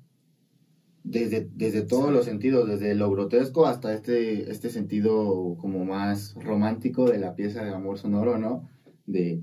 desde, 1.04 1.48
desde 1.54 1.82
todos 1.82 2.12
los 2.12 2.24
sentidos, 2.24 2.68
desde 2.68 2.96
lo 2.96 3.08
grotesco 3.08 3.66
hasta 3.66 3.94
este, 3.94 4.50
este 4.50 4.68
sentido 4.68 5.56
como 5.60 5.84
más 5.84 6.34
romántico 6.34 7.08
de 7.08 7.18
la 7.18 7.36
pieza 7.36 7.62
de 7.62 7.70
amor 7.70 7.96
sonoro, 7.96 8.36
¿no? 8.36 8.68
De 9.06 9.42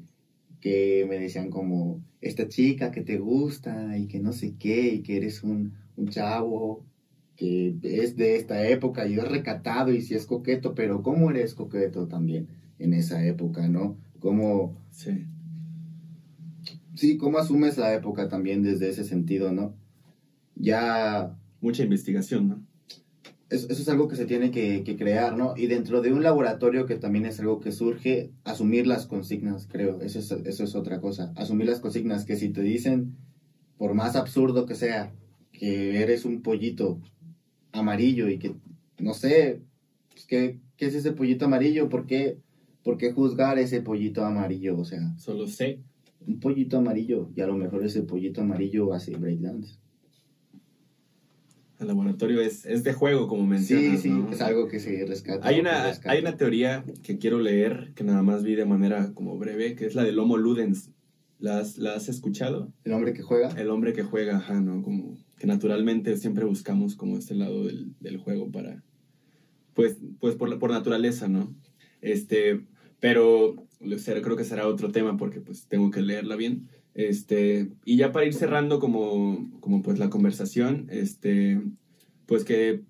que 0.59 1.05
me 1.07 1.17
decían 1.17 1.49
como, 1.49 2.03
esta 2.19 2.49
chica 2.49 2.91
que 2.91 3.01
te 3.01 3.19
gusta 3.19 3.97
y 3.97 4.07
que 4.07 4.19
no 4.19 4.33
sé 4.33 4.55
qué, 4.59 4.89
y 4.95 5.01
que 5.01 5.15
eres 5.15 5.41
un, 5.41 5.71
un 5.95 6.09
chavo 6.09 6.83
que 7.37 7.77
es 7.83 8.17
de 8.17 8.35
esta 8.35 8.67
época 8.67 9.07
y 9.07 9.13
es 9.13 9.25
recatado 9.25 9.93
y 9.93 10.01
si 10.01 10.13
es 10.13 10.25
coqueto, 10.25 10.75
pero 10.75 11.01
¿cómo 11.01 11.31
eres 11.31 11.55
coqueto 11.55 12.07
también 12.07 12.49
en 12.79 12.93
esa 12.93 13.25
época, 13.25 13.69
no? 13.69 13.95
¿Cómo... 14.19 14.75
Sí. 14.91 15.25
Sí, 16.95 17.17
¿cómo 17.17 17.37
asumes 17.37 17.77
la 17.77 17.93
época 17.93 18.29
también 18.29 18.63
desde 18.63 18.89
ese 18.89 19.03
sentido, 19.03 19.51
no? 19.51 19.75
Ya... 20.55 21.37
Mucha 21.61 21.83
investigación, 21.83 22.47
¿no? 22.47 22.65
Eso, 23.49 23.71
es 23.71 23.89
algo 23.89 24.07
que 24.07 24.15
se 24.15 24.25
tiene 24.25 24.51
que, 24.51 24.83
que, 24.83 24.95
crear, 24.97 25.37
¿no? 25.37 25.55
Y 25.57 25.67
dentro 25.67 26.01
de 26.01 26.11
un 26.11 26.21
laboratorio 26.21 26.85
que 26.85 26.95
también 26.95 27.25
es 27.25 27.39
algo 27.39 27.59
que 27.59 27.71
surge, 27.71 28.31
asumir 28.43 28.85
las 28.85 29.07
consignas, 29.07 29.67
creo, 29.71 30.01
eso 30.01 30.19
es, 30.19 30.31
eso 30.31 30.63
es 30.63 30.75
otra 30.75 30.99
cosa. 30.99 31.31
Asumir 31.35 31.67
las 31.67 31.79
consignas, 31.79 32.25
que 32.25 32.35
si 32.35 32.49
te 32.49 32.61
dicen, 32.61 33.15
por 33.77 33.93
más 33.93 34.15
absurdo 34.15 34.65
que 34.65 34.75
sea, 34.75 35.13
que 35.51 36.01
eres 36.01 36.25
un 36.25 36.41
pollito 36.41 36.99
amarillo 37.71 38.29
y 38.29 38.37
que, 38.37 38.55
no 38.99 39.13
sé, 39.13 39.61
pues, 40.11 40.25
¿qué, 40.25 40.59
¿qué, 40.77 40.87
es 40.87 40.95
ese 40.95 41.11
pollito 41.11 41.45
amarillo? 41.45 41.89
¿Por 41.89 42.05
qué, 42.05 42.37
¿Por 42.83 42.97
qué 42.97 43.11
juzgar 43.11 43.57
ese 43.59 43.81
pollito 43.81 44.23
amarillo? 44.25 44.77
O 44.77 44.85
sea, 44.85 45.17
solo 45.17 45.47
sé. 45.47 45.79
Un 46.27 46.39
pollito 46.39 46.77
amarillo 46.77 47.29
y 47.35 47.41
a 47.41 47.47
lo 47.47 47.55
mejor 47.55 47.83
ese 47.83 48.03
pollito 48.03 48.41
amarillo 48.41 48.93
hace 48.93 49.15
breakdance. 49.15 49.77
El 51.79 51.87
laboratorio 51.87 52.39
es, 52.39 52.65
es 52.65 52.83
de 52.83 52.93
juego, 52.93 53.27
como 53.27 53.45
mencionas. 53.45 54.01
Sí, 54.01 54.09
sí, 54.09 54.23
es 54.31 54.41
algo 54.41 54.67
que 54.67 54.79
se 54.79 55.05
rescata. 55.05 55.45
Hay 55.45 55.59
una, 55.59 55.91
hay 56.05 56.19
una 56.21 56.37
teoría 56.37 56.85
que 57.03 57.17
quiero 57.17 57.39
leer, 57.39 57.91
que 57.95 58.05
nada 58.05 58.23
más 58.23 58.43
vi 58.43 58.55
de 58.55 58.65
manera 58.65 59.13
como 59.13 59.37
breve, 59.37 59.75
que 59.75 59.85
es 59.85 59.93
la 59.93 60.03
del 60.03 60.17
Homo 60.17 60.37
Ludens. 60.37 60.91
¿La 61.37 61.59
has, 61.59 61.77
¿La 61.77 61.95
has 61.95 62.07
escuchado? 62.07 62.71
¿El 62.85 62.93
hombre 62.93 63.13
que 63.13 63.21
juega? 63.21 63.49
El 63.49 63.69
hombre 63.69 63.91
que 63.91 64.03
juega, 64.03 64.37
ajá, 64.37 64.61
¿no? 64.61 64.81
Como 64.81 65.17
que 65.37 65.47
naturalmente 65.47 66.15
siempre 66.15 66.45
buscamos 66.45 66.95
como 66.95 67.17
este 67.17 67.35
lado 67.35 67.65
del, 67.65 67.93
del 67.99 68.17
juego 68.17 68.49
para, 68.49 68.81
pues, 69.73 69.97
pues 70.21 70.35
por, 70.35 70.57
por 70.59 70.71
naturaleza, 70.71 71.27
¿no? 71.27 71.53
Este, 71.99 72.65
pero 73.01 73.64
creo 73.79 74.35
que 74.35 74.43
será 74.43 74.67
otro 74.67 74.91
tema 74.91 75.17
porque 75.17 75.41
pues 75.41 75.67
tengo 75.67 75.91
que 75.91 76.01
leerla 76.01 76.35
bien. 76.35 76.67
Este, 76.93 77.69
y 77.83 77.97
ya 77.97 78.11
para 78.11 78.25
ir 78.25 78.33
cerrando 78.33 78.79
como, 78.79 79.49
como 79.59 79.81
pues 79.81 79.99
la 79.99 80.09
conversación, 80.09 80.87
este, 80.89 81.61
pues 82.25 82.45
que 82.45 82.81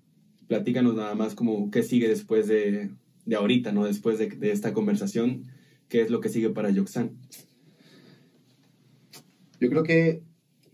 platícanos 0.46 0.94
nada 0.94 1.14
más 1.14 1.34
como 1.34 1.70
qué 1.70 1.82
sigue 1.82 2.08
después 2.08 2.46
de, 2.46 2.90
de 3.24 3.36
ahorita, 3.36 3.72
¿no? 3.72 3.84
Después 3.84 4.18
de, 4.18 4.28
de, 4.28 4.52
esta 4.52 4.72
conversación, 4.72 5.44
qué 5.88 6.02
es 6.02 6.10
lo 6.10 6.20
que 6.20 6.28
sigue 6.28 6.50
para 6.50 6.70
Yoxan. 6.70 7.10
Yo 9.60 9.68
creo 9.70 9.82
que 9.82 10.22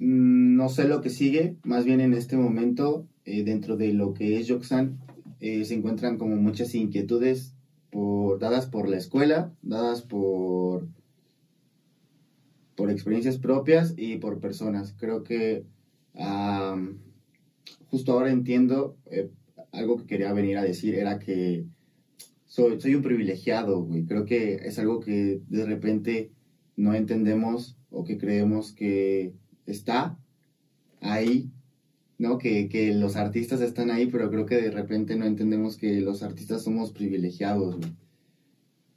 Mm, 0.03 0.57
no 0.57 0.69
sé 0.69 0.89
lo 0.89 1.01
que 1.01 1.11
sigue, 1.11 1.57
más 1.63 1.85
bien 1.85 2.01
en 2.01 2.13
este 2.13 2.37
momento, 2.37 3.07
eh, 3.25 3.45
dentro 3.45 3.77
de 3.77 3.93
lo 3.93 4.15
que 4.15 4.37
es 4.37 4.49
Yoxan, 4.49 4.99
eh, 5.39 5.65
se 5.65 5.75
encuentran 5.75 6.19
como 6.19 6.35
muchas 6.35 6.75
inquietudes 6.75 7.55
por, 7.93 8.41
dadas 8.41 8.67
por 8.67 8.89
la 8.89 8.97
escuela, 8.97 9.55
dadas 9.63 10.03
por, 10.03 10.89
por 12.75 12.91
experiencias 12.91 13.39
propias 13.39 13.95
y 13.97 14.17
por 14.17 14.41
personas. 14.41 14.95
Creo 14.99 15.23
que 15.23 15.65
justo 17.89 18.13
ahora 18.13 18.31
entiendo, 18.31 18.97
eh, 19.07 19.31
algo 19.71 19.99
que 19.99 20.07
quería 20.07 20.33
venir 20.33 20.57
a 20.59 20.65
decir 20.65 20.95
era 20.95 21.19
que 21.19 21.67
soy, 22.47 22.81
soy 22.81 22.95
un 22.95 23.03
privilegiado, 23.03 23.83
güey. 23.83 24.05
Creo 24.05 24.25
que 24.25 24.55
es 24.55 24.79
algo 24.79 25.01
que 25.01 25.43
de 25.47 25.65
repente 25.67 26.33
no 26.77 26.95
entendemos 26.95 27.77
o 27.91 28.05
que 28.05 28.19
creemos 28.19 28.73
que 28.73 29.35
está 29.67 30.19
ahí, 31.01 31.51
¿no? 32.19 32.39
Que, 32.39 32.69
que, 32.69 32.95
los 32.95 33.17
artistas 33.17 33.61
están 33.61 33.91
ahí, 33.91 34.07
pero 34.07 34.31
creo 34.31 34.47
que 34.47 34.57
de 34.57 34.71
repente 34.71 35.17
no 35.17 35.27
entendemos 35.27 35.77
que 35.77 36.01
los 36.01 36.23
artistas 36.23 36.63
somos 36.63 36.93
privilegiados. 36.93 37.77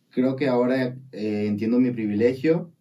Creo 0.10 0.36
que 0.36 0.48
ahora 0.48 0.98
eh, 1.12 1.46
entiendo 1.48 1.80
mi 1.80 1.92
privilegio 1.92 2.72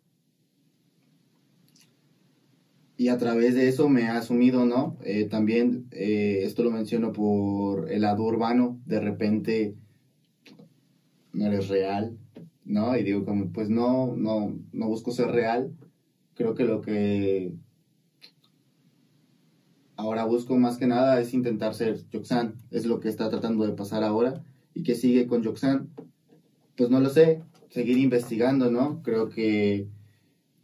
y 2.97 3.09
a 3.09 3.19
través 3.19 3.55
de 3.55 3.69
eso 3.69 3.89
me 3.89 4.05
ha 4.05 4.19
asumido, 4.19 4.65
¿no? 4.67 4.97
Eh, 5.03 5.25
también 5.25 5.89
eh, 5.91 6.41
esto 6.43 6.63
lo 6.63 6.71
menciono 6.71 7.13
por 7.13 7.91
el 7.91 8.03
lado 8.03 8.23
urbano, 8.23 8.81
de 8.87 9.01
repente 9.01 9.75
no 11.33 11.47
eres 11.47 11.69
real, 11.69 12.17
¿no? 12.65 12.97
Y 12.97 13.03
digo 13.03 13.25
como, 13.25 13.51
pues 13.51 13.69
no, 13.69 14.15
no, 14.15 14.57
no 14.73 14.87
busco 14.87 15.11
ser 15.11 15.29
real. 15.29 15.73
Creo 16.35 16.55
que 16.55 16.65
lo 16.65 16.81
que 16.81 17.53
ahora 19.97 20.25
busco 20.25 20.57
más 20.57 20.79
que 20.79 20.87
nada 20.87 21.21
es 21.21 21.35
intentar 21.35 21.75
ser 21.75 22.01
Yoxan, 22.11 22.55
es 22.71 22.87
lo 22.87 23.01
que 23.01 23.09
está 23.09 23.29
tratando 23.31 23.67
de 23.67 23.73
pasar 23.73 24.03
ahora. 24.03 24.43
¿Y 24.75 24.83
que 24.83 24.95
sigue 24.95 25.27
con 25.27 25.43
Yoxan? 25.43 25.89
Pues 26.77 26.91
no 26.91 27.01
lo 27.01 27.09
sé, 27.09 27.43
seguir 27.71 27.99
investigando, 27.99 28.71
¿no? 28.71 29.03
Creo 29.03 29.29
que 29.29 29.89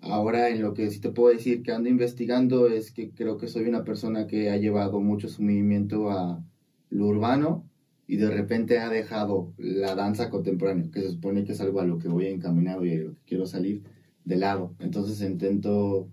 ahora 0.00 0.48
en 0.48 0.62
lo 0.62 0.74
que 0.74 0.90
sí 0.90 1.00
te 1.00 1.10
puedo 1.10 1.34
decir 1.34 1.62
que 1.62 1.72
ando 1.72 1.88
investigando 1.88 2.68
es 2.68 2.90
que 2.90 3.10
creo 3.10 3.36
que 3.36 3.46
soy 3.46 3.68
una 3.68 3.84
persona 3.84 4.26
que 4.26 4.50
ha 4.50 4.56
llevado 4.56 5.00
mucho 5.00 5.28
su 5.28 5.42
movimiento 5.42 6.10
a 6.10 6.42
lo 6.88 7.06
urbano 7.06 7.64
y 8.06 8.16
de 8.16 8.30
repente 8.30 8.78
ha 8.78 8.88
dejado 8.88 9.52
la 9.56 9.94
danza 9.94 10.30
contemporánea, 10.30 10.90
que 10.90 11.00
se 11.00 11.12
supone 11.12 11.44
que 11.44 11.52
es 11.52 11.60
algo 11.60 11.80
a 11.80 11.86
lo 11.86 11.98
que 11.98 12.08
voy 12.08 12.26
encaminado 12.26 12.84
y 12.84 12.94
a 12.94 12.98
lo 12.98 13.10
que 13.12 13.20
quiero 13.24 13.46
salir 13.46 13.84
de 14.24 14.36
lado. 14.36 14.74
Entonces 14.80 15.20
intento 15.20 16.08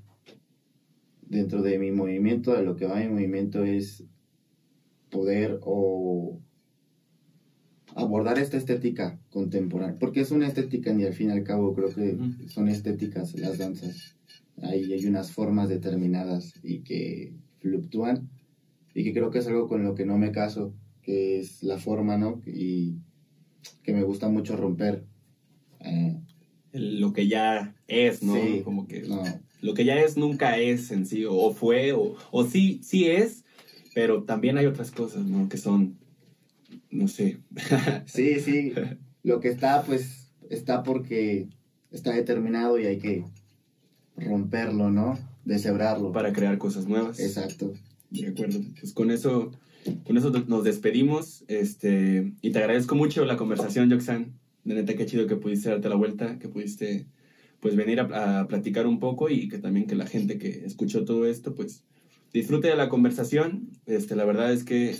dentro 1.29 1.61
de 1.61 1.77
mi 1.79 1.91
movimiento, 1.91 2.53
de 2.53 2.63
lo 2.63 2.75
que 2.75 2.85
va 2.85 2.99
mi 2.99 3.09
movimiento 3.09 3.63
es 3.63 4.03
poder 5.09 5.59
o 5.61 6.39
abordar 7.95 8.37
esta 8.37 8.57
estética 8.57 9.19
contemporánea, 9.29 9.97
porque 9.99 10.21
es 10.21 10.31
una 10.31 10.47
estética 10.47 10.93
y 10.93 11.05
al 11.05 11.13
fin 11.13 11.29
y 11.29 11.31
al 11.33 11.43
cabo 11.43 11.73
creo 11.73 11.89
que 11.89 12.17
son 12.47 12.67
estéticas 12.67 13.37
las 13.39 13.57
danzas. 13.57 14.15
Ahí 14.61 14.91
hay 14.91 15.05
unas 15.05 15.31
formas 15.31 15.69
determinadas 15.69 16.53
y 16.63 16.79
que 16.79 17.33
fluctúan 17.59 18.29
y 18.93 19.03
que 19.03 19.13
creo 19.13 19.29
que 19.29 19.39
es 19.39 19.47
algo 19.47 19.67
con 19.67 19.83
lo 19.83 19.95
que 19.95 20.05
no 20.05 20.17
me 20.17 20.31
caso, 20.31 20.73
que 21.01 21.39
es 21.39 21.63
la 21.63 21.77
forma, 21.77 22.17
¿no? 22.17 22.41
Y 22.45 22.97
que 23.83 23.93
me 23.93 24.03
gusta 24.03 24.29
mucho 24.29 24.55
romper. 24.55 25.05
Eh, 25.79 26.19
lo 26.73 27.13
que 27.13 27.27
ya 27.27 27.75
es, 27.87 28.23
¿no? 28.23 28.35
Sí, 28.35 28.61
Como 28.63 28.87
que 28.87 29.03
lo 29.61 29.73
que 29.73 29.85
ya 29.85 29.95
es 29.99 30.17
nunca 30.17 30.57
es 30.57 30.91
en 30.91 31.05
sí, 31.05 31.25
o 31.27 31.51
fue, 31.51 31.93
o, 31.93 32.15
o 32.31 32.45
sí, 32.45 32.79
sí 32.83 33.05
es, 33.05 33.43
pero 33.93 34.23
también 34.23 34.57
hay 34.57 34.65
otras 34.65 34.91
cosas, 34.91 35.25
¿no? 35.25 35.49
Que 35.49 35.57
son, 35.57 35.97
no 36.91 37.07
sé. 37.07 37.39
sí, 38.05 38.39
sí, 38.39 38.73
lo 39.23 39.39
que 39.39 39.49
está, 39.49 39.83
pues, 39.83 40.31
está 40.49 40.83
porque 40.83 41.47
está 41.91 42.13
determinado 42.13 42.79
y 42.79 42.85
hay 42.85 42.99
que 42.99 43.25
romperlo, 44.15 44.91
¿no? 44.91 45.17
Deshebrarlo. 45.45 46.11
Para 46.11 46.33
crear 46.33 46.57
cosas 46.57 46.87
nuevas. 46.87 47.19
Exacto. 47.19 47.73
De 48.09 48.27
acuerdo. 48.27 48.59
Pues 48.79 48.93
con 48.93 49.11
eso, 49.11 49.51
con 50.05 50.17
eso 50.17 50.31
nos 50.47 50.63
despedimos, 50.63 51.43
este, 51.47 52.33
y 52.41 52.51
te 52.51 52.59
agradezco 52.59 52.95
mucho 52.95 53.25
la 53.25 53.37
conversación, 53.37 53.89
Joxan. 53.89 54.33
De 54.63 54.75
neta, 54.75 54.95
qué 54.95 55.05
chido 55.05 55.27
que 55.27 55.37
pudiste 55.37 55.69
darte 55.69 55.87
la 55.87 55.95
vuelta, 55.95 56.37
que 56.39 56.49
pudiste 56.49 57.05
pues 57.59 57.75
venir 57.75 57.99
a, 57.99 58.47
platicar 58.47 58.87
un 58.87 58.99
poco 58.99 59.29
y 59.29 59.47
que 59.47 59.57
también 59.57 59.87
que 59.87 59.95
la 59.95 60.05
gente 60.05 60.37
que 60.37 60.65
escuchó 60.65 61.05
todo 61.05 61.25
esto 61.25 61.55
pues 61.55 61.83
disfrute 62.33 62.67
de 62.67 62.75
la 62.75 62.89
conversación. 62.89 63.69
Este, 63.85 64.15
la 64.15 64.25
verdad 64.25 64.51
es 64.51 64.63
que 64.63 64.95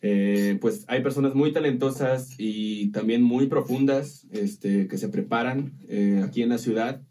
eh, 0.00 0.58
pues 0.60 0.84
hay 0.88 1.02
personas 1.02 1.34
muy 1.34 1.52
talentosas 1.52 2.34
y 2.38 2.90
también 2.90 3.22
muy 3.22 3.46
profundas 3.46 4.26
este, 4.32 4.86
que 4.86 4.98
se 4.98 5.08
preparan 5.08 5.72
eh, 5.88 6.22
aquí 6.24 6.42
en 6.42 6.50
la 6.50 6.58
ciudad. 6.58 7.02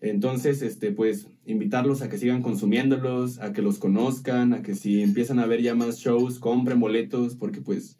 Entonces, 0.00 0.62
este, 0.62 0.92
pues 0.92 1.26
invitarlos 1.44 2.02
a 2.02 2.08
que 2.08 2.18
sigan 2.18 2.42
consumiéndolos, 2.42 3.40
a 3.40 3.52
que 3.52 3.62
los 3.62 3.78
conozcan, 3.78 4.52
a 4.52 4.62
que 4.62 4.76
si 4.76 5.02
empiezan 5.02 5.40
a 5.40 5.46
ver 5.46 5.62
ya 5.62 5.74
más 5.74 5.98
shows, 5.98 6.38
compren 6.38 6.78
boletos, 6.78 7.34
porque 7.34 7.60
pues, 7.60 7.98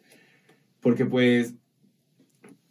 porque 0.79 1.05
pues 1.05 1.55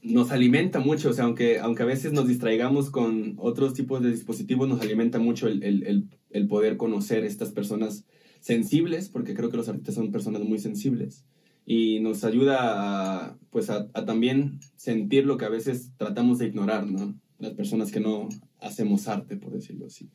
nos 0.08 0.30
alimenta 0.30 0.80
mucho, 0.80 1.10
o 1.10 1.12
sea, 1.12 1.24
aunque, 1.24 1.58
aunque 1.58 1.82
a 1.82 1.86
veces 1.86 2.12
nos 2.12 2.26
distraigamos 2.26 2.90
con 2.90 3.34
otros 3.38 3.74
tipos 3.74 4.02
de 4.02 4.10
dispositivos, 4.10 4.68
nos 4.68 4.80
alimenta 4.80 5.18
mucho 5.18 5.48
el, 5.48 5.62
el, 5.62 6.08
el, 6.30 6.48
poder 6.48 6.76
conocer 6.76 7.24
estas 7.24 7.52
personas 7.52 8.04
sensibles, 8.40 9.08
porque 9.08 9.34
creo 9.34 9.50
que 9.50 9.56
los 9.56 9.68
artistas 9.68 9.94
son 9.94 10.10
personas 10.10 10.42
muy 10.42 10.58
sensibles, 10.58 11.24
y 11.66 12.00
nos 12.00 12.24
ayuda 12.24 13.26
a, 13.26 13.38
pues 13.50 13.70
a, 13.70 13.88
también 14.06 14.60
sentir 14.76 15.26
lo 15.26 15.36
que 15.36 15.44
a 15.44 15.50
veces 15.50 15.92
tratamos 15.96 16.38
de 16.38 16.46
ignorar, 16.46 16.86
¿no? 16.86 17.14
Las 17.38 17.52
personas 17.52 17.92
que 17.92 18.00
no 18.00 18.28
hacemos 18.60 19.06
arte, 19.06 19.36
por 19.36 19.52
decirlo 19.52 19.86
así. 19.86 20.08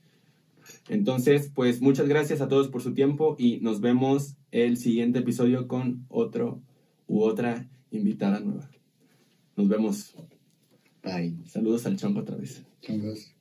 Entonces, 0.89 1.51
pues 1.53 1.81
muchas 1.81 2.07
gracias 2.07 2.41
a 2.41 2.47
todos 2.47 2.69
por 2.69 2.81
su 2.81 2.93
tiempo 2.93 3.35
y 3.37 3.59
nos 3.61 3.81
vemos 3.81 4.35
el 4.51 4.77
siguiente 4.77 5.19
episodio 5.19 5.67
con 5.67 6.05
otro 6.09 6.61
u 7.07 7.21
otra 7.21 7.67
invitada 7.91 8.39
nueva. 8.39 8.69
Nos 9.55 9.67
vemos. 9.67 10.15
Bye. 11.03 11.35
Saludos 11.45 11.85
al 11.85 11.97
chango 11.97 12.21
otra 12.21 12.35
vez. 12.35 12.63
Changos. 12.81 13.32